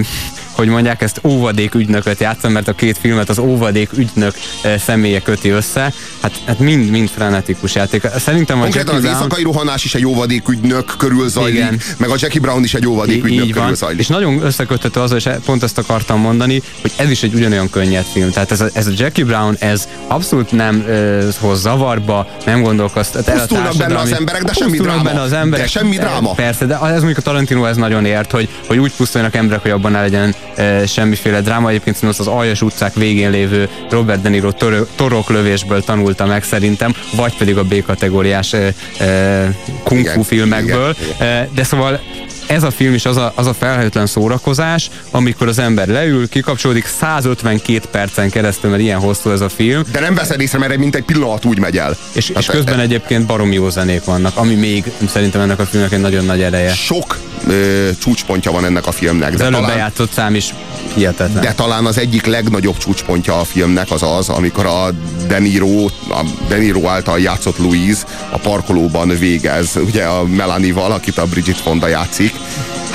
hogy 0.55 0.67
mondják, 0.67 1.01
ezt 1.01 1.19
óvadék 1.23 1.75
ügynököt 1.75 2.19
játszom, 2.19 2.51
mert 2.51 2.67
a 2.67 2.73
két 2.73 2.97
filmet 2.97 3.29
az 3.29 3.39
óvadék 3.39 3.89
ügynök 3.97 4.35
ö, 4.63 4.73
személye 4.77 5.19
köti 5.21 5.49
össze. 5.49 5.93
Hát, 6.21 6.31
hát 6.45 6.59
mind, 6.59 6.89
mind 6.89 7.09
frenetikus 7.09 7.75
játék. 7.75 8.07
Szerintem 8.17 8.57
a 8.57 8.61
Konkrétan 8.61 8.93
Jackie 8.93 9.09
az 9.09 9.15
Brown... 9.15 9.29
éjszakai 9.29 9.43
rohanás 9.43 9.83
is 9.83 9.95
egy 9.95 10.01
jóvadékügynök 10.01 10.93
körül 10.97 11.29
zajlik, 11.29 11.53
Igen. 11.55 11.79
meg 11.97 12.09
a 12.09 12.15
Jackie 12.17 12.41
Brown 12.41 12.63
is 12.63 12.73
egy 12.73 12.83
jóvadékügynök 12.83 13.45
így 13.45 13.51
körül 13.51 13.63
van. 13.67 13.75
zajlik. 13.75 13.99
És 13.99 14.07
nagyon 14.07 14.41
összeköthető 14.43 14.99
az, 14.99 15.11
és 15.11 15.29
pont 15.45 15.63
ezt 15.63 15.77
akartam 15.77 16.19
mondani, 16.19 16.61
hogy 16.81 16.91
ez 16.95 17.09
is 17.09 17.23
egy 17.23 17.33
ugyanolyan 17.33 17.69
könnyed 17.69 18.05
film. 18.13 18.31
Tehát 18.31 18.51
ez 18.51 18.61
a, 18.61 18.67
ez 18.73 18.87
a 18.87 18.91
Jackie 18.95 19.25
Brown, 19.25 19.55
ez 19.59 19.87
abszolút 20.07 20.51
nem 20.51 20.83
ö, 20.87 21.27
hoz 21.39 21.61
zavarba, 21.61 22.27
nem 22.45 22.61
gondolkoztat 22.61 23.27
el 23.27 23.37
Pusztulnak 23.37 23.75
benne 23.77 23.97
az 23.99 24.11
emberek, 24.13 24.43
de 24.43 24.53
semmi 24.53 24.77
dráma. 24.77 25.01
benne 25.03 25.21
az 25.21 25.33
emberek. 25.33 25.65
De 25.65 25.71
semmi 25.71 25.97
dráma. 25.97 26.31
Persze, 26.31 26.65
de 26.65 26.79
ez 26.79 26.95
mondjuk 26.95 27.17
a 27.17 27.21
Tarantino 27.21 27.65
ez 27.65 27.77
nagyon 27.77 28.05
ért, 28.05 28.31
hogy, 28.31 28.49
hogy 28.67 28.77
úgy 28.77 28.91
pusztuljanak 28.97 29.35
emberek, 29.35 29.61
hogy 29.61 29.71
abban 29.71 29.91
ne 29.91 30.01
legyen 30.01 30.35
e, 30.55 30.85
semmiféle 30.85 31.41
dráma. 31.41 31.69
Egyébként 31.69 31.95
szerintem 31.95 32.25
az 32.27 32.33
Aljas 32.33 32.61
utcák 32.61 32.93
végén 32.93 33.29
lévő 33.29 33.69
Robert 33.89 34.21
De 34.21 34.29
Niro 34.29 34.51
tor- 34.51 34.87
toroklövésből 34.95 35.83
tanulta 35.83 36.25
meg 36.25 36.43
szerintem, 36.43 36.93
vagy 37.15 37.37
pedig 37.37 37.57
a 37.57 37.63
B-kategóriás 37.63 38.53
e, 38.53 38.73
e, 38.99 39.55
kung 39.83 40.05
fu 40.05 40.11
Igen, 40.11 40.23
filmekből. 40.23 40.95
igen, 41.15 41.27
E, 41.27 41.49
de 41.55 41.63
szóval 41.63 41.99
ez 42.47 42.63
a 42.63 42.71
film 42.71 42.93
is 42.93 43.05
az 43.05 43.17
a, 43.17 43.31
az 43.35 43.47
a 43.47 43.53
felhőtlen 43.53 44.05
szórakozás, 44.05 44.89
amikor 45.11 45.47
az 45.47 45.59
ember 45.59 45.87
leül, 45.87 46.29
kikapcsolódik 46.29 46.85
152 46.85 47.79
percen 47.91 48.29
keresztül, 48.29 48.69
mert 48.69 48.81
ilyen 48.81 48.99
hosszú 48.99 49.29
ez 49.29 49.41
a 49.41 49.49
film, 49.49 49.81
De 49.91 49.99
nem 49.99 50.15
veszed 50.15 50.41
észre, 50.41 50.57
mert 50.57 50.77
mint 50.77 50.95
egy 50.95 51.03
pillanat 51.03 51.45
úgy 51.45 51.59
megy 51.59 51.77
el. 51.77 51.97
és, 52.11 52.17
és 52.17 52.27
Tehát, 52.27 52.45
közben 52.51 52.79
egyébként 52.79 53.25
barom 53.25 53.51
jó 53.51 53.69
zenék 53.69 54.03
vannak, 54.03 54.37
ami 54.37 54.53
még 54.53 54.83
szerintem 55.07 55.41
ennek 55.41 55.59
a 55.59 55.65
filmnek 55.65 55.91
egy 55.91 55.99
nagyon 56.01 56.25
nagy 56.25 56.41
ereje. 56.41 56.73
Sok 56.73 57.17
ö, 57.47 57.89
csúcspontja 57.99 58.51
van 58.51 58.65
ennek 58.65 58.87
a 58.87 58.91
filmnek. 58.91 59.33
Az 59.33 59.37
De 59.39 59.43
előbb 59.45 59.59
talán, 59.59 59.75
bejátszott 59.75 60.11
szám 60.11 60.35
is 60.35 60.53
hihetetlen. 60.93 61.41
de 61.43 61.53
talán 61.53 61.85
az 61.85 61.97
egyik 61.97 62.25
legnagyobb 62.25 62.77
csúcspontja 62.77 63.39
a 63.39 63.43
filmnek 63.43 63.91
az 63.91 64.03
az, 64.03 64.29
amikor 64.29 64.65
a 64.65 64.89
De 65.27 65.39
Niro, 65.39 65.85
a 66.09 66.23
De 66.47 66.57
Niro 66.57 66.87
által 66.87 67.19
játszott 67.19 67.57
Louise 67.57 68.03
a 68.29 68.37
parkolóban 68.37 69.07
végez, 69.07 69.69
ugye 69.85 70.03
a 70.03 70.23
Melanie-val, 70.23 70.91
akit 70.91 71.17
a 71.17 71.25
Bridget 71.25 71.57
Fonda 71.57 71.87
játszik. 71.87 72.33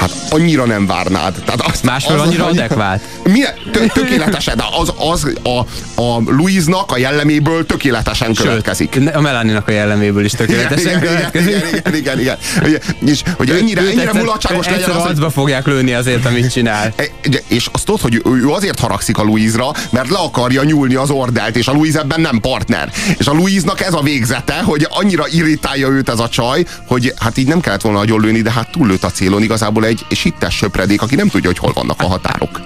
Hát 0.01 0.11
annyira 0.31 0.65
nem 0.65 0.87
várnád. 0.87 1.35
Tehát 1.45 1.61
azt, 1.61 1.83
Másfél 1.83 2.19
annyira 2.19 2.47
adekvát? 2.47 3.09
Milyen, 3.25 3.53
tö, 3.73 3.87
tökéletesen, 3.87 4.57
de 4.57 4.65
az, 4.79 4.93
az 4.97 5.33
a, 5.43 5.59
a 6.03 6.23
Louise-nak 6.27 6.93
a 6.93 6.99
jelleméből 6.99 7.67
tökéletesen 7.67 8.35
következik. 8.35 8.95
Sőt, 8.95 9.15
a 9.15 9.21
Melaninak 9.21 9.69
a 9.69 9.71
jelleméből 9.71 10.25
is 10.25 10.33
tökéletesen 10.33 10.87
igen, 10.87 11.03
igen, 11.03 11.15
következik. 11.15 11.49
igen, 11.49 11.95
igen, 11.95 12.19
igen, 12.19 12.37
igen. 12.65 12.81
És 13.05 13.23
hogy 13.37 13.51
ennyire, 13.51 13.81
ennyire 13.81 14.13
mulatságos 14.13 14.67
legyen 14.67 14.91
az, 14.91 15.03
hogy 15.03 15.33
fogják 15.33 15.67
lőni 15.67 15.93
azért, 15.93 16.27
amit 16.27 16.53
csinál. 16.53 16.93
E- 16.97 17.09
És 17.49 17.69
azt 17.73 17.85
tudod, 17.85 18.01
hogy 18.01 18.15
ő 18.15 18.41
ő 18.41 18.49
azért 18.51 18.79
haragszik 18.79 19.19
a 19.19 19.23
Louise-ra, 19.23 19.71
mert 19.91 20.09
le 20.09 20.19
akarja 20.19 20.63
nyúlni 20.63 20.95
az 20.95 21.11
ordelt, 21.11 21.57
és 21.57 21.69
a 21.69 21.73
Louise 21.73 21.99
ebben 21.99 22.21
nem 22.21 22.41
partner. 22.41 22.93
És 23.19 23.27
a 23.27 23.33
Louise-nak 23.33 23.81
ez 23.81 23.93
a 23.93 24.01
végzete, 24.03 24.63
hogy 24.63 24.87
annyira 24.91 25.25
irritálja 25.29 25.89
őt 25.89 26.09
ez 26.09 26.19
a 26.19 26.29
csaj, 26.29 26.65
hogy 26.87 27.15
hát 27.19 27.37
így 27.37 27.47
nem 27.47 27.61
kellett 27.61 27.81
volna 27.81 27.99
nagyon 27.99 28.21
lőni, 28.21 28.41
de 28.43 28.51
hát 28.51 28.71
túllőtt 28.71 29.05
a 29.05 29.11
célon 29.11 29.43
igazából 29.43 29.87
egy 29.91 30.07
sittes 30.11 30.57
söpredék, 30.57 31.03
aki 31.03 31.15
nem 31.15 31.29
tudja, 31.29 31.49
hogy 31.49 31.59
hol 31.59 31.73
vannak 31.73 32.01
a 32.01 32.07
határok. 32.07 32.61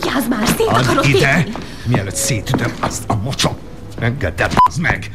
Vigyázz 0.00 0.28
már, 0.28 0.46
szét 0.46 0.66
Add 0.66 0.82
akarok 0.82 1.08
ide, 1.08 1.34
tépni. 1.34 1.62
mielőtt 1.86 2.14
szétütöm 2.14 2.72
azt 2.80 3.02
a 3.06 3.14
mocsom. 3.14 3.56
Engedd 3.98 4.40
el, 4.40 4.48
meg! 4.80 5.10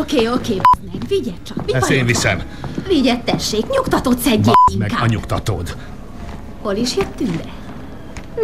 Oké, 0.00 0.28
oké, 0.28 0.54
b***d 0.54 0.92
meg, 0.92 1.08
vigyed 1.08 1.42
csak. 1.46 1.64
Vigy 1.64 1.74
Ezt 1.74 1.90
én 1.90 2.06
viszem. 2.06 2.42
Vigyed, 2.88 3.20
tessék, 3.22 3.66
nyugtatót 3.68 4.18
szedjél 4.18 4.52
Bazd 4.64 4.78
meg 4.78 4.88
a 4.90 4.92
inkább. 4.92 5.08
nyugtatód. 5.10 5.76
Hol 6.62 6.74
is 6.74 6.96
jött 6.96 7.16
tűnre? 7.16 7.44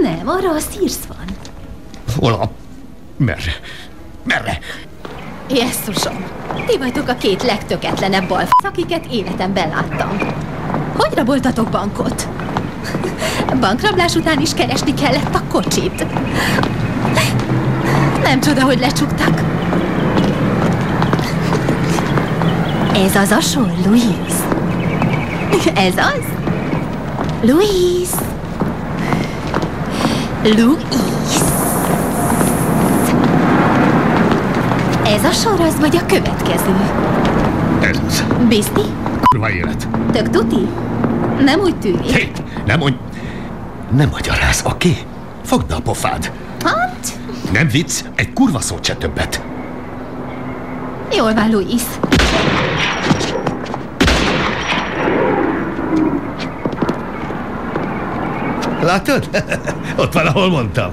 Nem, 0.00 0.29
arra 0.29 0.50
a 0.50 0.59
szírsz 0.59 1.00
van. 1.09 1.25
Hol 2.17 2.33
a... 2.33 2.50
Merre? 3.17 3.52
Merre? 4.25 4.59
Jesszusom, 5.50 6.25
ti 6.67 6.79
vagytok 6.79 7.09
a 7.09 7.14
két 7.14 7.43
legtöketlenebb 7.43 8.29
balfasz, 8.29 8.64
akiket 8.64 9.07
életemben 9.11 9.69
láttam. 9.69 10.19
Hogy 10.96 11.14
raboltatok 11.14 11.68
bankot? 11.68 12.28
Bankrablás 13.61 14.14
után 14.14 14.40
is 14.40 14.54
keresni 14.54 14.94
kellett 14.94 15.34
a 15.34 15.42
kocsit. 15.49 16.06
Nem 18.22 18.40
csoda, 18.40 18.62
hogy 18.62 18.78
lecsuktak. 18.78 19.42
Ez 22.94 23.16
az 23.16 23.30
a 23.30 23.40
sor, 23.40 23.72
Louise. 23.84 24.46
Ez 25.75 25.94
az? 25.96 26.25
Louise. 27.42 28.16
Louise. 30.42 30.90
Ez 35.06 35.25
a 35.25 35.32
sor 35.32 35.61
az 35.61 35.78
vagy 35.80 35.96
a 35.96 36.06
következő? 36.06 36.76
Ez 37.80 37.99
az. 38.06 39.01
Kurva 39.32 39.50
élet. 39.50 39.88
Tök 40.12 40.30
tuti? 40.30 40.68
Nem 41.44 41.60
úgy 41.60 41.76
tűnik. 41.76 42.10
Hé, 42.10 42.30
nem 42.66 42.78
mondj... 42.78 42.96
Nem 43.90 44.08
magyaráz, 44.08 44.62
oké? 44.66 44.96
Fogd 45.44 45.66
be 45.66 45.74
a 45.74 45.80
pofád. 45.80 46.32
Hát, 46.64 47.18
Nem 47.52 47.68
vicc, 47.68 48.00
egy 48.14 48.32
kurva 48.32 48.60
szót 48.60 48.84
se 48.84 48.94
többet. 48.94 49.42
Jól 51.16 51.34
van, 51.34 51.50
Louis. 51.50 51.82
Látod? 58.82 59.28
Ott 59.96 60.12
valahol 60.12 60.50
mondtam. 60.50 60.92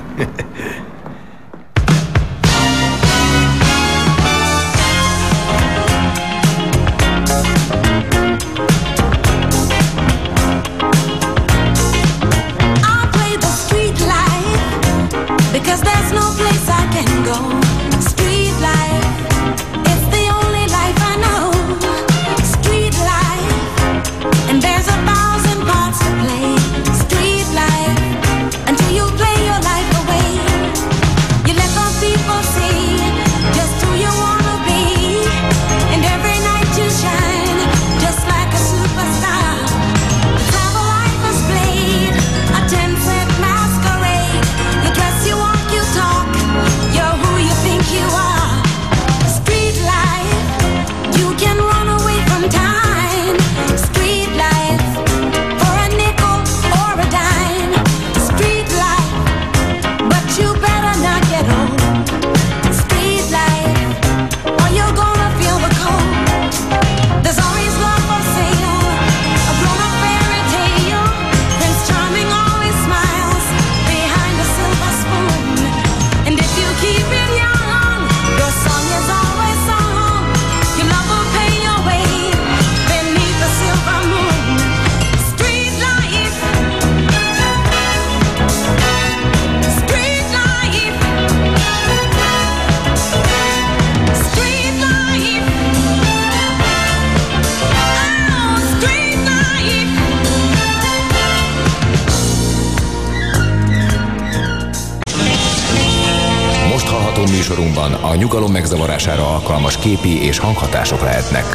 Hallható 107.09 107.35
műsorunkban 107.35 107.93
a 107.93 108.15
nyugalom 108.15 108.51
megzavarására 108.51 109.33
alkalmas 109.33 109.77
képi 109.77 110.23
és 110.23 110.37
hanghatások 110.37 111.01
lehetnek. 111.01 111.45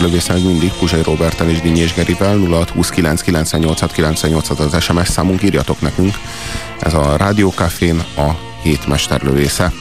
Hétmesterlövész 0.00 0.28
meg 0.28 0.52
mindig 0.52 0.72
Puzsai 0.78 1.02
Robertel 1.02 1.48
és 1.48 1.60
Dinnyés 1.60 1.94
Gerivel 1.94 2.38
0629 2.38 3.20
986 3.20 3.92
986 3.92 4.60
az 4.60 4.82
SMS 4.82 5.08
számunk, 5.08 5.42
írjatok 5.42 5.80
nekünk. 5.80 6.14
Ez 6.78 6.94
a 6.94 7.16
Rádiókafén 7.16 7.98
a 8.16 8.30
hétmesterlövésze. 8.62 9.72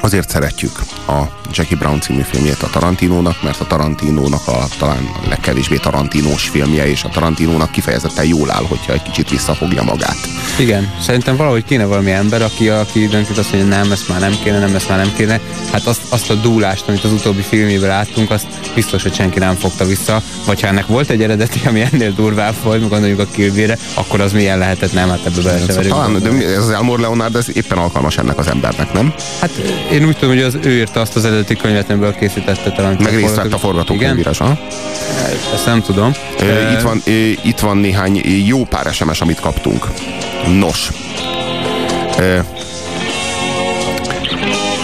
Azért 0.00 0.28
szeretjük 0.28 0.78
a 1.06 1.22
Jackie 1.52 1.76
Brown 1.76 2.00
című 2.00 2.20
filmjét 2.20 2.62
a 2.62 2.70
Tarantinónak, 2.70 3.42
mert 3.42 3.60
a 3.60 3.66
Tarantinónak 3.66 4.46
a 4.46 4.66
talán 4.78 5.10
a 5.24 5.28
legkevésbé 5.28 5.76
tarantinós 5.76 6.48
filmje, 6.48 6.88
és 6.88 7.04
a 7.04 7.08
Tarantinónak 7.08 7.70
kifejezetten 7.70 8.24
jól 8.24 8.50
áll, 8.50 8.64
hogyha 8.68 8.92
egy 8.92 9.02
kicsit 9.02 9.30
visszafogja 9.30 9.82
magát. 9.82 10.16
Igen, 10.58 10.92
szerintem 11.00 11.36
valahogy 11.36 11.64
kéne 11.64 11.84
valami 11.84 12.10
ember, 12.10 12.42
aki, 12.42 12.68
aki 12.68 13.06
döntött 13.06 13.38
azt 13.38 13.52
mondja, 13.52 13.76
nem, 13.76 13.92
ezt 13.92 14.08
már 14.08 14.20
nem 14.20 14.34
kéne, 14.42 14.58
nem, 14.58 14.74
ezt 14.74 14.88
már 14.88 14.98
nem 14.98 15.12
kéne. 15.16 15.40
Hát 15.72 15.86
azt, 15.86 16.00
azt 16.08 16.30
a 16.30 16.34
dúlást, 16.34 16.88
amit 16.88 17.04
az 17.04 17.12
utóbbi 17.12 17.42
filmében 17.42 17.88
láttunk, 17.88 18.30
azt 18.30 18.46
biztos, 18.74 19.02
hogy 19.02 19.14
senki 19.14 19.38
nem 19.38 19.54
fogta 19.54 19.84
vissza. 19.84 20.22
Vagy 20.46 20.60
ha 20.60 20.66
ennek 20.66 20.86
volt 20.86 21.10
egy 21.10 21.22
eredeti, 21.22 21.60
ami 21.66 21.80
ennél 21.80 22.12
durvább 22.12 22.54
volt, 22.62 22.88
gondoljuk 22.88 23.18
a 23.18 23.26
Kilbére, 23.30 23.78
akkor 23.94 24.20
az 24.20 24.32
milyen 24.32 24.58
lehetett, 24.58 24.92
nem, 24.92 25.08
hát 25.08 25.26
ebbe 25.26 25.42
bele 25.42 25.58
Szóval 25.58 25.82
talán, 25.82 26.22
de 26.22 26.46
ez 26.46 26.62
az 26.62 26.70
Elmore 26.70 27.02
Leonard, 27.02 27.36
ez 27.36 27.46
éppen 27.52 27.78
alkalmas 27.78 28.16
ennek 28.16 28.38
az 28.38 28.46
embernek, 28.46 28.92
nem? 28.92 29.14
Hát 29.40 29.50
én 29.92 30.04
úgy 30.04 30.16
tudom, 30.16 30.34
hogy 30.34 30.42
az 30.42 30.58
ő 30.62 30.70
írta 30.70 31.00
azt 31.00 31.16
az 31.16 31.24
eredeti 31.24 31.35
könyvet, 31.44 31.90
amiből 31.90 32.14
készítette 32.14 32.70
talán. 32.72 32.96
Meg 33.02 33.14
részt 33.14 33.34
vett 33.34 33.52
a 33.52 33.58
forgatókönyvírás. 33.58 34.36
Igen, 34.40 34.58
ezt 35.54 35.66
nem 35.66 35.82
tudom. 35.82 36.12
Ö, 36.40 36.70
Itt 36.72 36.80
van, 36.80 37.02
ö, 37.04 37.10
itt 37.42 37.58
van 37.58 37.76
néhány 37.76 38.20
jó 38.46 38.64
pár 38.64 38.94
SMS, 38.94 39.20
amit 39.20 39.40
kaptunk. 39.40 39.86
Nos. 40.58 40.90
Ö, 42.18 42.38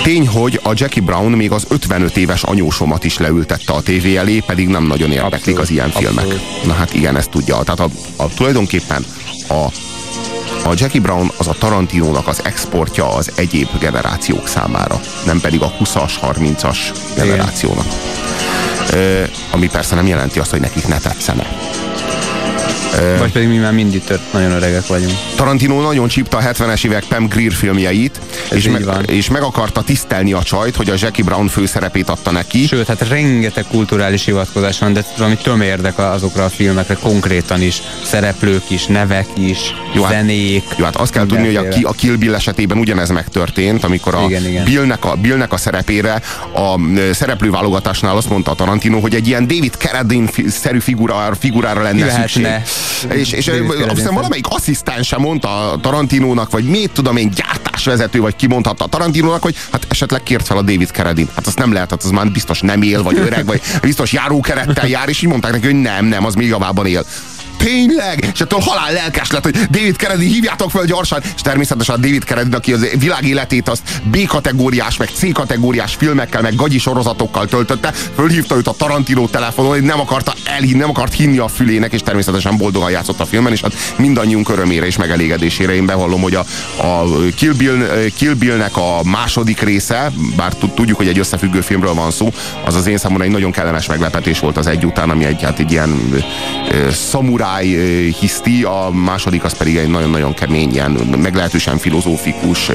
Tény, 0.03 0.27
hogy 0.29 0.61
a 0.63 0.71
Jackie 0.75 1.03
Brown 1.03 1.31
még 1.31 1.51
az 1.53 1.65
55 1.69 2.17
éves 2.17 2.43
anyósomat 2.43 3.05
is 3.05 3.19
leültette 3.19 3.73
a 3.73 3.81
tévé 3.83 4.17
elé, 4.17 4.43
pedig 4.47 4.69
nem 4.69 4.87
nagyon 4.87 5.13
érdeklik 5.13 5.35
Abszolút, 5.59 5.61
az 5.61 5.71
ilyen 5.71 5.91
filmek. 5.91 6.25
abszolút. 6.25 6.67
Na 6.67 6.73
hát 6.73 6.95
igen, 6.95 7.17
ezt 7.17 7.31
tudja. 7.31 7.63
Tehát 7.63 7.81
a, 7.81 7.89
a, 8.17 8.29
tulajdonképpen 8.29 9.05
a 9.49 9.67
a 10.65 10.73
Jackie 10.75 11.01
Brown 11.01 11.31
az 11.37 11.49
a 11.49 11.55
Tarantinónak 11.59 12.29
az 12.29 12.41
exportja 12.45 13.15
az 13.15 13.33
egyéb 13.35 13.69
generációk 13.79 14.49
számára, 14.49 15.01
nem 15.27 15.41
pedig 15.41 15.61
a 15.61 15.73
20-as, 15.81 16.13
30-as 16.23 16.79
generációnak. 17.17 17.87
Ö, 18.93 19.23
ami 19.51 19.69
persze 19.69 19.95
nem 19.95 20.07
jelenti 20.07 20.39
azt, 20.39 20.51
hogy 20.51 20.61
nekik 20.61 20.87
ne 20.87 20.99
tetszene. 20.99 21.47
Vagy 23.19 23.33
pedig 23.33 23.49
mi 23.49 23.57
már 23.57 23.73
mindig 23.73 24.05
tört, 24.05 24.33
nagyon 24.33 24.51
öregek 24.51 24.87
vagyunk. 24.87 25.13
Tarantino 25.37 25.81
nagyon 25.81 26.09
csípta 26.09 26.37
a 26.37 26.41
70-es 26.43 26.85
évek 26.85 27.05
Pam 27.05 27.27
Grier 27.27 27.53
filmjeit, 27.53 28.21
és 28.55 28.71
van. 28.85 29.05
és 29.05 29.29
meg 29.29 29.43
akarta 29.43 29.83
tisztelni 29.83 30.33
a 30.33 30.43
csajt, 30.43 30.77
hogy 30.77 30.91
a 30.91 30.95
Jackie 30.99 31.25
Brown 31.25 31.49
főszerepét 31.49 32.09
adta 32.09 32.31
neki. 32.31 32.67
Sőt, 32.67 32.87
hát 32.87 33.09
rengeteg 33.09 33.65
kulturális 33.71 34.25
hivatkozás 34.25 34.79
van, 34.79 34.93
de 34.93 35.05
valami 35.17 35.37
tömérdek 35.37 35.99
azokra 35.99 36.45
a 36.45 36.49
filmekre, 36.49 36.95
konkrétan 36.95 37.63
is. 37.63 37.83
Szereplők 38.03 38.71
is, 38.71 38.87
nevek 38.87 39.27
is, 39.39 39.59
Jó, 39.95 40.03
hát- 40.03 40.13
zenék. 40.13 40.65
Jó, 40.77 40.85
hát 40.85 40.97
azt 40.97 41.13
kell 41.13 41.27
tudni, 41.27 41.47
hogy 41.47 41.57
a. 41.57 41.69
Ki- 41.69 41.83
a 41.85 41.91
Kill 41.93 42.17
Bill 42.17 42.35
esetében 42.35 42.79
ugyanez 42.79 43.11
megtörtént, 43.11 43.85
amikor 43.85 44.15
a 44.15 44.25
Igen, 44.27 44.47
igen. 44.47 44.65
Billnek, 44.65 45.05
a, 45.05 45.15
Billnek 45.15 45.53
a 45.53 45.57
szerepére 45.57 46.23
a 46.55 46.79
szereplőválogatásnál 47.13 48.17
azt 48.17 48.29
mondta 48.29 48.51
a 48.51 48.55
Tarantino, 48.55 49.01
hogy 49.01 49.15
egy 49.15 49.27
ilyen 49.27 49.47
David 49.47 49.75
Carradine-szerű 49.79 50.79
figurára, 50.79 51.35
figurára 51.35 51.83
lenne 51.83 51.99
Jöhetne. 51.99 52.63
szükség. 52.65 53.19
És, 53.21 53.33
és 53.33 53.49
azt 53.89 53.97
hiszem 53.97 54.15
valamelyik 54.15 54.47
asszisztense 54.49 55.17
mondta 55.17 55.71
a 55.73 55.77
Tarantinónak, 55.81 56.51
vagy 56.51 56.65
mit 56.65 56.91
tudom 56.91 57.17
én, 57.17 57.31
gyártásvezető, 57.35 58.21
vagy 58.21 58.37
kimondhatta 58.43 58.85
a 58.85 58.87
Tarantinónak, 58.87 59.43
hogy 59.43 59.57
hát 59.73 59.87
esetleg 59.89 60.23
kért 60.23 60.47
fel 60.47 60.57
a 60.57 60.63
David 60.63 60.89
Carradine. 60.89 61.31
Hát 61.35 61.47
azt 61.47 61.59
nem 61.59 61.73
lehet, 61.73 61.91
hát 61.91 62.03
az 62.03 62.11
már 62.11 62.31
biztos 62.31 62.61
nem 62.61 62.83
él, 62.83 63.03
vagy 63.03 63.19
öreg, 63.19 63.47
vagy 63.47 63.61
biztos 63.83 64.13
járókerettel 64.13 64.89
jár, 64.89 65.09
és 65.09 65.23
így 65.23 65.29
mondták 65.29 65.53
neki, 65.53 65.65
hogy 65.65 65.81
nem, 65.81 66.05
nem, 66.05 66.25
az 66.25 66.35
még 66.35 66.49
javában 66.49 66.87
él 66.87 67.05
tényleg, 67.65 68.31
és 68.35 68.41
ettől 68.41 68.61
halál 68.61 68.93
lelkes 68.93 69.31
lett, 69.31 69.43
hogy 69.43 69.57
David 69.71 69.97
Kennedy 69.97 70.27
hívjátok 70.27 70.71
fel 70.71 70.85
gyorsan, 70.85 71.23
és 71.35 71.41
természetesen 71.41 71.95
a 71.95 71.99
David 71.99 72.25
Kennedy, 72.25 72.55
aki 72.55 72.73
az 72.73 72.89
világéletét 72.99 73.69
azt 73.69 73.83
B-kategóriás, 74.05 74.97
meg 74.97 75.09
C-kategóriás 75.09 75.95
filmekkel, 75.95 76.43
meg 76.43 76.55
gagyi 76.55 76.79
sorozatokkal 76.79 77.47
töltötte, 77.47 77.93
fölhívta 78.15 78.57
őt 78.57 78.67
a 78.67 78.73
Tarantino 78.73 79.29
telefonon, 79.29 79.71
hogy 79.71 79.83
nem 79.83 80.01
akarta 80.01 80.35
elhinni, 80.45 80.79
nem 80.79 80.89
akart 80.89 81.15
hinni 81.15 81.39
a 81.39 81.49
fülének, 81.49 81.93
és 81.93 82.01
természetesen 82.01 82.57
boldogan 82.57 82.91
játszott 82.91 83.21
a 83.21 83.25
filmen, 83.25 83.53
és 83.53 83.61
hát 83.61 83.75
mindannyiunk 83.97 84.49
örömére 84.49 84.87
és 84.87 84.97
megelégedésére. 84.97 85.75
Én 85.75 85.87
bevallom, 85.87 86.21
hogy 86.21 86.35
a, 86.35 86.45
a 86.77 87.05
Kill, 87.37 87.53
Bill, 87.53 87.87
Kill 88.17 88.35
Billnek 88.35 88.77
a 88.77 89.01
második 89.05 89.61
része, 89.61 90.13
bár 90.37 90.55
tud- 90.55 90.75
tudjuk, 90.75 90.97
hogy 90.97 91.09
egy 91.09 91.19
összefüggő 91.19 91.61
filmről 91.61 91.95
van 91.95 92.11
szó, 92.11 92.33
az 92.65 92.75
az 92.75 92.87
én 92.87 92.99
számomra 92.99 93.25
egy 93.25 93.31
nagyon 93.31 93.51
kellemes 93.51 93.87
meglepetés 93.87 94.39
volt 94.39 94.57
az 94.57 94.67
egy 94.67 94.87
után, 94.87 95.11
ami 95.11 95.25
egy, 95.25 95.43
hát 95.43 95.59
egy 95.59 95.71
ilyen 95.71 96.23
ö, 96.71 96.91
ö, 97.61 98.09
hiszti, 98.21 98.63
a 98.63 98.91
második 98.93 99.45
az 99.45 99.57
pedig 99.57 99.77
egy 99.77 99.89
nagyon-nagyon 99.89 100.35
kemény, 100.35 100.73
ilyen 100.73 100.91
meglehetősen 101.17 101.79
filozófikus, 101.79 102.71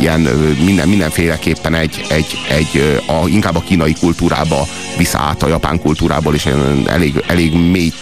ilyen 0.00 0.20
minden, 0.64 0.88
mindenféleképpen 0.88 1.74
egy, 1.74 2.04
egy, 2.08 2.38
egy 2.48 3.00
a, 3.06 3.28
inkább 3.28 3.56
a 3.56 3.60
kínai 3.60 3.94
kultúrába 4.00 4.66
vissza 4.96 5.18
át 5.18 5.42
a 5.42 5.48
japán 5.48 5.80
kultúrából, 5.80 6.34
és 6.34 6.48
elég, 6.86 7.24
elég 7.26 7.52
mély, 7.52 7.92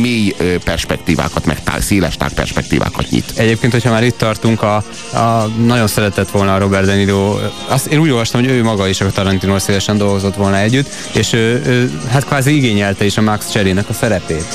mély 0.00 0.34
perspektívákat, 0.64 1.46
meg 1.46 1.62
tá, 1.62 1.80
széles 1.80 2.16
tág 2.16 2.32
perspektívákat 2.32 3.10
nyit. 3.10 3.32
Egyébként, 3.36 3.72
hogyha 3.72 3.90
már 3.90 4.04
itt 4.04 4.18
tartunk, 4.18 4.62
a, 4.62 4.76
a, 5.12 5.50
nagyon 5.64 5.86
szeretett 5.86 6.30
volna 6.30 6.54
a 6.54 6.58
Robert 6.58 6.86
De 6.86 6.94
Niro. 6.94 7.36
Azt, 7.68 7.86
én 7.86 7.98
úgy 7.98 8.10
olvastam, 8.10 8.40
hogy 8.40 8.50
ő 8.50 8.62
maga 8.62 8.88
is 8.88 9.00
a 9.00 9.10
Tarantino 9.10 9.58
szélesen 9.58 9.98
dolgozott 9.98 10.34
volna 10.34 10.58
együtt, 10.58 10.88
és 11.12 11.32
ő, 11.32 11.62
ő 11.66 12.00
hát 12.10 12.24
kvázi 12.24 12.56
igényelte 12.56 13.04
is 13.04 13.16
a 13.16 13.22
Max 13.22 13.50
Cherry-nek 13.50 13.88
a 13.88 13.92
szerepét. 13.92 14.46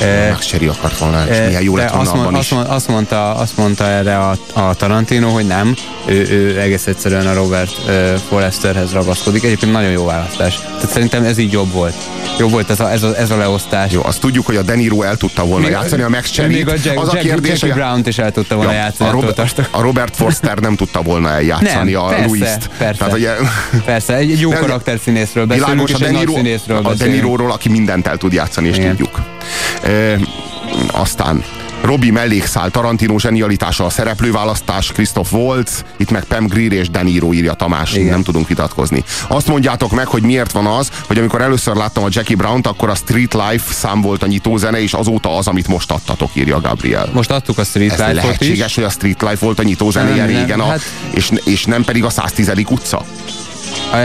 E, 0.00 0.28
Max 0.30 0.46
Cherry 0.46 0.66
akart 0.66 0.98
volna, 0.98 1.24
és 1.28 1.36
e, 1.36 1.46
milyen 1.46 1.62
jó 1.62 1.76
lett 1.76 1.90
volna 1.90 2.02
azt, 2.02 2.12
mond, 2.14 2.26
abban 2.26 2.34
azt, 2.38 2.44
is. 2.44 2.52
mond, 2.56 2.66
azt, 2.68 2.88
mondta, 2.88 3.34
azt 3.34 3.56
mondta 3.56 3.84
erre 3.88 4.18
a, 4.18 4.36
a 4.52 4.74
Tarantino, 4.74 5.28
hogy 5.28 5.46
nem, 5.46 5.74
ő, 6.06 6.26
ő 6.30 6.60
egész 6.60 6.86
egyszerűen 6.86 7.26
a 7.26 7.34
Robert 7.34 7.76
uh, 7.86 8.14
Forresterhez 8.28 8.92
ragaszkodik. 8.92 9.44
Egyébként 9.44 9.72
nagyon 9.72 9.90
jó 9.90 10.04
választás. 10.04 10.58
Tehát 10.74 10.88
szerintem 10.90 11.24
ez 11.24 11.38
így 11.38 11.52
jobb 11.52 11.72
volt. 11.72 11.94
Jobb 12.38 12.50
volt 12.50 12.70
ez 12.70 12.80
a, 12.80 12.90
ez 12.92 13.02
a, 13.02 13.16
ez 13.18 13.30
a 13.30 13.36
leosztás. 13.36 13.92
Jó, 13.92 14.00
azt 14.04 14.20
tudjuk, 14.20 14.46
hogy 14.46 14.56
a 14.56 14.62
De 14.62 14.74
Niro 14.74 15.02
el 15.02 15.16
tudta 15.16 15.44
volna 15.44 15.68
játszani 15.68 16.02
a 16.02 16.08
Max 16.08 16.30
cherry 16.30 16.54
Még 16.54 16.68
a 16.68 16.74
Jack, 16.84 17.00
Az 17.00 17.08
a 17.08 17.12
kérdés, 17.16 17.50
Jackie 17.50 17.60
hogy 17.60 17.70
a, 17.70 17.74
Brown-t 17.84 18.06
is 18.06 18.18
el 18.18 18.32
tudta 18.32 18.54
volna 18.54 18.70
Ja, 18.72 18.76
játszani. 18.78 19.22
a, 19.22 19.32
tartok. 19.32 19.68
a 19.70 19.80
Robert 19.80 20.16
Forster 20.16 20.58
nem 20.58 20.76
tudta 20.76 21.02
volna 21.02 21.30
eljátszani 21.30 21.92
Nem, 21.92 22.02
a 22.02 22.06
persze, 22.08 22.24
Louis-t. 22.24 22.70
persze. 22.78 22.98
Tehát, 22.98 23.12
ugye, 23.12 23.32
Persze, 23.84 24.14
egy, 24.14 24.40
jó 24.40 24.50
karakterszínészről 24.50 25.46
beszélünk, 25.46 25.88
és 25.88 25.94
a 25.94 25.96
egy 25.96 26.02
De 26.02 26.10
nagy 26.10 26.26
Niro, 26.26 26.32
színészről 26.36 26.76
a 26.76 26.80
beszélünk. 26.80 27.22
Niroról, 27.22 27.52
aki 27.52 27.68
mindent 27.68 28.06
el 28.06 28.16
tud 28.16 28.32
játszani, 28.32 28.68
és 28.68 28.76
Igen. 28.76 28.88
tudjuk. 28.88 29.20
E, 29.82 30.18
aztán 30.92 31.44
Robi 31.82 32.10
mellékszál, 32.10 32.70
Tarantino 32.70 33.18
zsenialitása 33.18 33.84
a 33.84 33.90
szereplőválasztás, 33.90 34.92
Christoph 34.92 35.32
Waltz, 35.32 35.84
itt 35.96 36.10
meg 36.10 36.24
Pam 36.24 36.46
Grier 36.46 36.72
és 36.72 36.90
De 36.90 37.02
Niro 37.02 37.32
írja 37.32 37.52
Tamás, 37.52 37.92
Igen. 37.94 38.06
nem 38.06 38.22
tudunk 38.22 38.48
vitatkozni. 38.48 39.04
Azt 39.28 39.46
mondjátok 39.46 39.90
meg, 39.90 40.06
hogy 40.06 40.22
miért 40.22 40.52
van 40.52 40.66
az, 40.66 40.90
hogy 41.06 41.18
amikor 41.18 41.40
először 41.40 41.76
láttam 41.76 42.04
a 42.04 42.08
Jackie 42.10 42.36
Brown-t, 42.36 42.66
akkor 42.66 42.88
a 42.90 42.94
Street 42.94 43.34
Life 43.34 43.72
szám 43.72 44.00
volt 44.00 44.22
a 44.22 44.26
nyitózene, 44.26 44.80
és 44.82 44.92
azóta 44.92 45.36
az, 45.36 45.46
amit 45.46 45.68
most 45.68 45.90
adtatok, 45.90 46.30
írja 46.34 46.60
Gabriel. 46.60 47.08
Most 47.12 47.30
adtuk 47.30 47.58
a 47.58 47.64
Street 47.64 47.92
Ez 47.92 47.98
Life-ot 47.98 48.16
is. 48.16 48.22
lehetséges, 48.22 48.74
hogy 48.74 48.84
a 48.84 48.90
Street 48.90 49.22
Life 49.22 49.44
volt 49.44 49.58
a 49.58 49.62
nyitózenéje 49.62 50.16
Nem, 50.24 50.30
nem, 50.30 50.40
régen, 50.40 50.60
a, 50.60 50.66
hát- 50.66 50.82
és, 51.10 51.30
és 51.44 51.64
nem 51.64 51.84
pedig 51.84 52.04
a 52.04 52.10
110. 52.10 52.50
utca? 52.70 53.04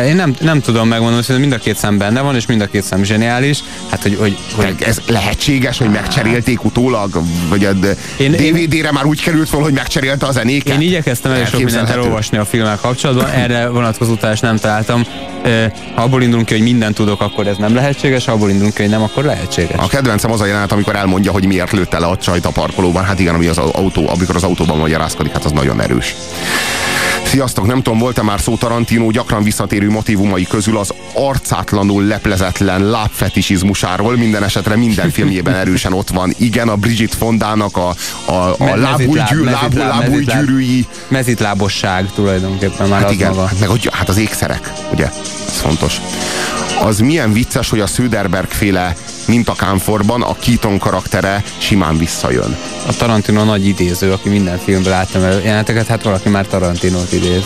Én 0.06 0.16
nem, 0.16 0.36
nem 0.40 0.62
tudom 0.62 0.88
megmondani, 0.88 1.24
hogy 1.28 1.40
mind 1.40 1.52
a 1.52 1.58
két 1.58 1.78
szem 1.78 1.98
benne 1.98 2.22
van, 2.22 2.36
és 2.36 2.46
mind 2.46 2.62
a 2.62 2.68
két 2.68 2.84
szem 2.84 3.04
zseniális. 3.04 3.64
Hát, 3.90 4.02
hogy, 4.02 4.18
hogy, 4.20 4.38
hogy 4.56 4.76
ez 4.80 5.02
lehetséges, 5.08 5.78
hogy 5.78 5.90
megcserélték 5.90 6.64
utólag? 6.64 7.22
Vagy 7.50 7.66
a 7.66 7.74
DVD-re 8.18 8.92
már 8.92 9.06
úgy 9.06 9.22
került 9.22 9.50
fel, 9.50 9.60
hogy 9.60 9.74
megcserélte 9.74 10.26
a 10.26 10.32
zenéket? 10.32 10.74
Én 10.74 10.82
igyekeztem 10.82 11.32
elég 11.32 11.46
sok 11.46 11.64
mindent 11.64 11.90
elolvasni 11.90 12.38
a 12.38 12.46
filmmel 12.46 12.78
kapcsolatban, 12.82 13.30
erre 13.30 13.68
vonatkozó 13.68 14.12
utalást 14.12 14.42
nem 14.42 14.58
találtam. 14.58 15.04
Ha 15.96 16.02
abból 16.02 16.22
indulunk 16.22 16.48
ki, 16.48 16.54
hogy 16.54 16.64
mindent 16.64 16.96
tudok, 16.96 17.22
akkor 17.22 17.48
ez 17.48 17.58
nem 17.58 17.76
lehetséges, 17.76 18.26
ha 18.26 18.32
abból 18.32 18.50
indulunk 18.50 18.74
ki, 18.74 18.82
hogy 18.82 18.92
nem, 18.92 19.02
akkor 19.02 19.24
lehetséges. 19.24 19.78
A 19.78 19.88
kedvencem 19.88 20.32
az 20.32 20.42
a 20.42 20.46
jelenet, 20.46 20.72
amikor 20.72 20.96
elmondja, 20.96 21.32
hogy 21.32 21.46
miért 21.46 21.72
lőtte 21.72 22.00
le 22.00 22.06
a 22.06 22.18
csajt 22.18 22.46
a 22.46 22.50
parkolóban. 22.50 23.04
Hát 23.04 23.20
igen, 23.20 23.34
ami 23.34 23.48
az 23.48 23.58
autó, 23.58 24.10
amikor 24.10 24.36
az 24.36 24.44
autóban 24.44 24.78
magyarázkodik, 24.78 25.32
hát 25.32 25.46
az 25.46 25.52
nagyon 25.52 25.82
erős. 25.82 26.16
Sziasztok, 27.32 27.66
nem 27.68 27.82
tudom, 27.82 28.00
volt-e 28.00 28.22
már 28.22 28.40
szó 28.42 28.56
Tarantino 28.58 29.12
gyakran 29.12 29.44
visszatérő 29.44 29.90
motivumai 29.90 30.48
közül 30.48 30.78
az 30.78 30.94
arcátlanul 31.14 32.04
leplezetlen 32.04 32.84
lábfetisizmusáról, 32.90 34.16
minden 34.18 34.44
esetre 34.44 34.76
minden 34.76 35.10
filmjében 35.10 35.54
erősen 35.54 35.94
ott 35.94 36.10
van. 36.10 36.34
Igen, 36.38 36.68
a 36.70 36.76
Bridget 36.76 37.16
Fondának 37.16 37.78
a, 37.78 37.96
a, 38.26 38.32
a 38.32 38.56
Me- 38.60 38.76
lábújgyű, 38.76 39.14
mezitláb, 39.14 39.44
lábú, 39.44 39.66
mezitláb, 39.74 40.00
lábújgyűrűi, 40.02 40.86
Mezitlábosság 41.08 42.12
tulajdonképpen 42.14 42.90
már 42.90 43.00
Hát 43.00 43.10
az 43.10 43.16
igen, 43.16 43.30
maga. 43.30 43.46
hát 43.46 43.60
meg 43.60 43.70
hogy, 43.70 43.90
hát 43.92 44.10
az 44.10 44.18
ékszerek, 44.18 44.74
ugye? 44.92 45.06
Ez 45.48 45.60
fontos. 45.62 46.02
Az 46.84 47.00
milyen 47.00 47.34
vicces, 47.34 47.70
hogy 47.70 47.80
a 47.80 47.88
Söderberg 47.88 48.50
féle 48.50 48.96
mint 49.28 49.50
a 49.50 49.54
Kánforban 49.54 50.22
a 50.22 50.36
Keaton 50.40 50.78
karaktere 50.78 51.44
simán 51.58 51.98
visszajön. 51.98 52.58
A 52.88 52.96
Tarantino 52.96 53.44
nagy 53.44 53.68
idéző, 53.68 54.12
aki 54.12 54.30
minden 54.30 54.58
filmben 54.58 54.92
láttam 54.92 55.24
el 55.24 55.42
jeleneteket, 55.42 55.88
hát 55.88 56.04
valaki 56.04 56.30
már 56.30 56.48
Tarantinót 56.48 57.12
idéz. 57.12 57.44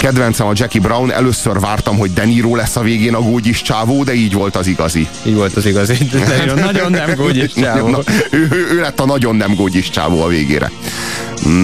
Kedvencem 0.00 0.46
a 0.46 0.52
Jackie 0.54 0.80
Brown, 0.80 1.12
először 1.12 1.60
vártam, 1.60 1.98
hogy 1.98 2.12
De 2.12 2.24
Niro 2.24 2.54
lesz 2.54 2.76
a 2.76 2.80
végén 2.80 3.14
a 3.14 3.20
gógyis 3.20 3.62
csávó, 3.62 4.04
de 4.04 4.14
így 4.14 4.32
volt 4.32 4.56
az 4.56 4.66
igazi. 4.66 5.08
Így 5.22 5.34
volt 5.34 5.56
az 5.56 5.66
igazi. 5.66 5.96
Nagyon, 6.38 6.58
nagyon 6.58 6.90
nem 6.90 7.14
gógyis 7.14 7.52
csávó. 7.52 7.88
Na, 7.88 7.98
ő, 8.30 8.48
ő, 8.50 8.68
ő 8.72 8.80
lett 8.80 9.00
a 9.00 9.04
nagyon 9.04 9.36
nem 9.36 9.54
gógyis 9.54 9.90
csávó 9.90 10.22
a 10.22 10.26
végére. 10.26 10.70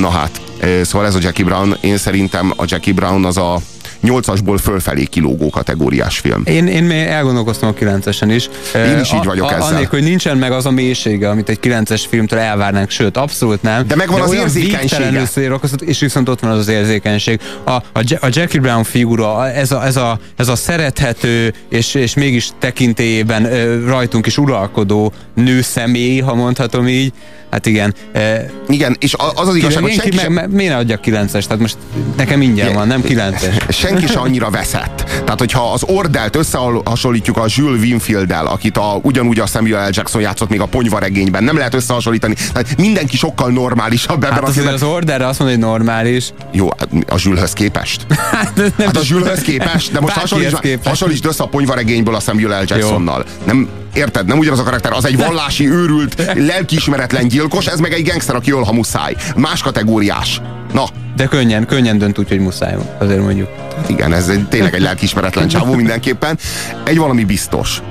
Na 0.01 0.11
hát, 0.11 0.41
eh, 0.59 0.85
szóval 0.85 1.07
ez 1.07 1.15
a 1.15 1.19
Jackie 1.23 1.45
Brown, 1.45 1.77
én 1.81 1.97
szerintem 1.97 2.53
a 2.57 2.65
Jackie 2.67 2.93
Brown 2.93 3.25
az 3.25 3.37
a 3.37 3.61
nyolcasból 4.07 4.59
fölfelé 4.59 5.05
kilógó 5.05 5.51
kategóriás 5.51 6.19
film. 6.19 6.42
Én, 6.45 6.66
én 6.66 6.85
még 6.85 7.07
elgondolkoztam 7.07 7.69
a 7.69 7.73
9-esen 7.73 8.31
is. 8.35 8.49
Én 8.75 8.99
is 8.99 9.12
így 9.12 9.19
A- 9.21 9.25
vagyok 9.25 9.51
a, 9.51 9.55
ezzel. 9.55 9.66
Annélkül, 9.66 9.99
hogy 9.99 10.09
nincsen 10.09 10.37
meg 10.37 10.53
az 10.53 10.66
a 10.66 10.71
mélysége, 10.71 11.29
amit 11.29 11.49
egy 11.49 11.59
9-es 11.62 12.05
filmtől 12.09 12.38
elvárnánk, 12.38 12.90
sőt, 12.90 13.16
abszolút 13.16 13.62
nem. 13.62 13.87
De 13.87 13.95
megvan 13.97 14.21
az 14.21 14.33
érzékenysége. 14.33 14.81
végtelenül 14.81 15.27
szórakoztat, 15.27 15.83
és 15.83 15.99
viszont 15.99 16.29
ott 16.29 16.40
van 16.40 16.51
az 16.51 16.59
az 16.59 16.69
érzékenység. 16.69 17.40
A, 17.64 17.71
a, 17.71 17.83
a 18.21 18.29
Jackie 18.31 18.61
Brown 18.61 18.85
figura, 18.85 19.51
ez 19.51 19.73
a, 19.73 19.85
ez 19.85 19.97
a, 19.97 20.19
ez 20.37 20.49
a 20.49 20.57
szerethető, 20.57 21.55
és, 21.69 21.95
és 21.95 22.14
mégis 22.14 22.49
tekintélyében 22.59 23.49
rajtunk 23.87 24.27
is 24.27 24.38
uralkodó 24.38 25.12
nő 25.35 25.62
személy, 25.62 26.19
ha 26.19 26.35
mondhatom 26.35 26.88
így. 26.88 27.12
Hát 27.57 27.66
igen. 27.66 27.95
E, 28.12 28.51
Igen, 28.69 28.97
és 29.01 29.14
az 29.35 29.49
az 29.49 29.55
igazság, 29.57 29.83
hogy 29.83 29.92
senki 29.92 30.16
sem, 30.16 30.33
meg, 30.33 30.51
miért 30.51 30.75
adjak 30.75 31.01
9-es? 31.05 31.31
Tehát 31.31 31.59
most 31.59 31.77
nekem 32.16 32.40
ingyen 32.40 32.73
van, 32.75 32.87
nem 32.87 33.03
9-es. 33.09 33.71
senki 33.83 34.07
se 34.07 34.19
annyira 34.19 34.51
veszett. 34.51 35.05
Tehát, 35.25 35.38
hogyha 35.38 35.73
az 35.73 35.83
Ordelt 35.87 36.37
összehasonlítjuk 36.37 37.37
a 37.37 37.45
Jules 37.49 37.81
Winfield-del, 37.81 38.47
akit 38.47 38.77
a, 38.77 38.99
ugyanúgy 39.03 39.38
a 39.38 39.47
Samuel 39.47 39.88
L. 39.88 39.90
Jackson 39.92 40.21
játszott 40.21 40.49
még 40.49 40.61
a 40.61 40.66
ponyvaregényben, 40.66 41.45
nem 41.45 41.57
lehet 41.57 41.75
összehasonlítani. 41.75 42.35
Tehát 42.53 42.77
mindenki 42.77 43.16
sokkal 43.16 43.51
normálisabb 43.51 44.16
ebben 44.25 44.33
Hát 44.33 44.42
a 44.42 44.47
azért 44.47 44.66
filmben. 44.66 44.88
az 44.88 44.95
orderre 44.95 45.27
azt 45.27 45.38
mondja, 45.38 45.57
hogy 45.59 45.66
normális. 45.66 46.31
Jó, 46.53 46.69
a 47.09 47.16
Juleshöz 47.25 47.53
képest. 47.53 48.07
Hát, 48.31 48.73
Hát 48.79 48.97
a 48.97 49.01
Juleshöz 49.05 49.42
képest, 49.42 49.92
de 49.92 50.01
most 50.01 50.14
hasonlítsd, 50.14 50.61
képest. 50.61 50.88
hasonlítsd 50.88 51.27
össze 51.27 51.42
a 51.42 51.47
ponyvaregényből 51.47 52.14
a 52.14 52.21
Samuel 52.21 52.61
L. 52.62 52.64
Jacksonnal. 52.66 53.25
Nem, 53.45 53.69
Érted? 53.97 54.27
Nem 54.27 54.39
ugyanaz 54.39 54.59
a 54.59 54.63
karakter, 54.63 54.93
az 54.93 55.05
egy 55.07 55.17
vallási, 55.17 55.71
őrült, 55.71 56.33
lelkiismeretlen 56.35 57.29
gyilkos, 57.29 57.67
ez 57.67 57.79
meg 57.79 57.93
egy 57.93 58.09
gangster, 58.09 58.35
aki 58.35 58.51
öl, 58.51 58.63
ha 58.63 58.73
muszáj. 58.73 59.15
Más 59.37 59.63
kategóriás. 59.63 60.41
Na, 60.73 60.85
De 61.17 61.25
könnyen, 61.27 61.67
könnyen 61.67 61.99
dönt 61.99 62.19
úgy, 62.19 62.29
hogy 62.29 62.39
muszáj, 62.39 62.77
azért 62.99 63.21
mondjuk. 63.23 63.49
hát 63.77 63.89
igen, 63.89 64.13
ez 64.13 64.29
egy, 64.29 64.49
tényleg 64.49 64.75
egy 64.75 64.81
lelkiismeretlen 64.81 65.49
csávó 65.49 65.75
mindenképpen. 65.75 66.39
Egy 66.85 66.97
valami 66.97 67.25
biztos, 67.25 67.83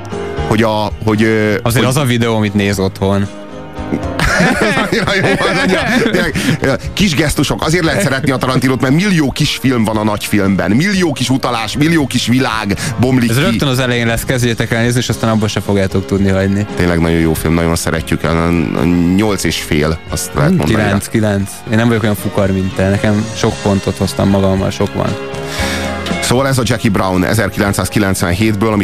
hogy 0.48 0.64
a, 0.64 0.92
hogy, 1.04 1.24
Azért 1.62 1.86
hogy, 1.86 1.96
az 1.96 1.98
a 1.98 2.04
videó, 2.04 2.36
amit 2.36 2.54
néz 2.54 2.80
otthon. 2.80 3.28
Ja, 4.92 5.04
jó, 5.16 5.30
az 5.40 5.58
annyira, 5.64 5.82
tényleg, 6.12 6.36
kis 6.94 7.16
gesztusok, 7.16 7.64
azért 7.64 7.84
lehet 7.84 8.02
szeretni 8.02 8.32
a 8.32 8.38
Tarantinot, 8.38 8.82
mert 8.82 8.94
millió 8.94 9.32
kis 9.32 9.58
film 9.62 9.84
van 9.84 9.98
a 9.98 10.04
nagy 10.04 10.26
filmben, 10.26 10.72
millió 10.72 11.12
kis 11.14 11.30
utalás, 11.30 11.78
millió 11.78 12.08
kis 12.08 12.28
világ 12.28 12.78
bomlik 13.00 13.30
Ez 13.30 13.36
ki. 13.36 13.42
rögtön 13.42 13.68
az 13.68 13.80
elején 13.80 14.08
lesz, 14.08 14.24
kezdjétek 14.24 14.72
el 14.72 14.82
nézni, 14.82 15.00
és 15.00 15.10
aztán 15.10 15.30
abban 15.30 15.48
se 15.48 15.60
fogjátok 15.62 16.06
tudni 16.06 16.30
hagyni. 16.30 16.66
Tényleg 16.76 17.00
nagyon 17.00 17.20
jó 17.20 17.34
film, 17.34 17.54
nagyon 17.54 17.76
szeretjük. 17.76 18.24
A 18.24 18.50
nyolc 19.16 19.44
és 19.44 19.58
fél, 19.62 20.00
azt 20.10 20.30
lehet 20.34 20.50
mondani. 20.50 20.74
9, 20.84 21.08
9. 21.08 21.52
Én 21.72 21.78
nem 21.78 21.88
vagyok 21.88 22.04
olyan 22.04 22.16
fukar, 22.16 22.52
mint 22.52 22.74
te. 22.76 22.90
Nekem 22.90 23.26
sok 23.36 23.54
pontot 23.62 23.98
hoztam 23.98 24.30
magammal, 24.30 24.70
sok 24.70 24.94
van. 24.94 25.16
Szóval 26.22 26.48
ez 26.48 26.58
a 26.58 26.62
Jackie 26.66 26.90
Brown 26.90 27.26
1997-ből, 27.32 28.72
amit 28.72 28.84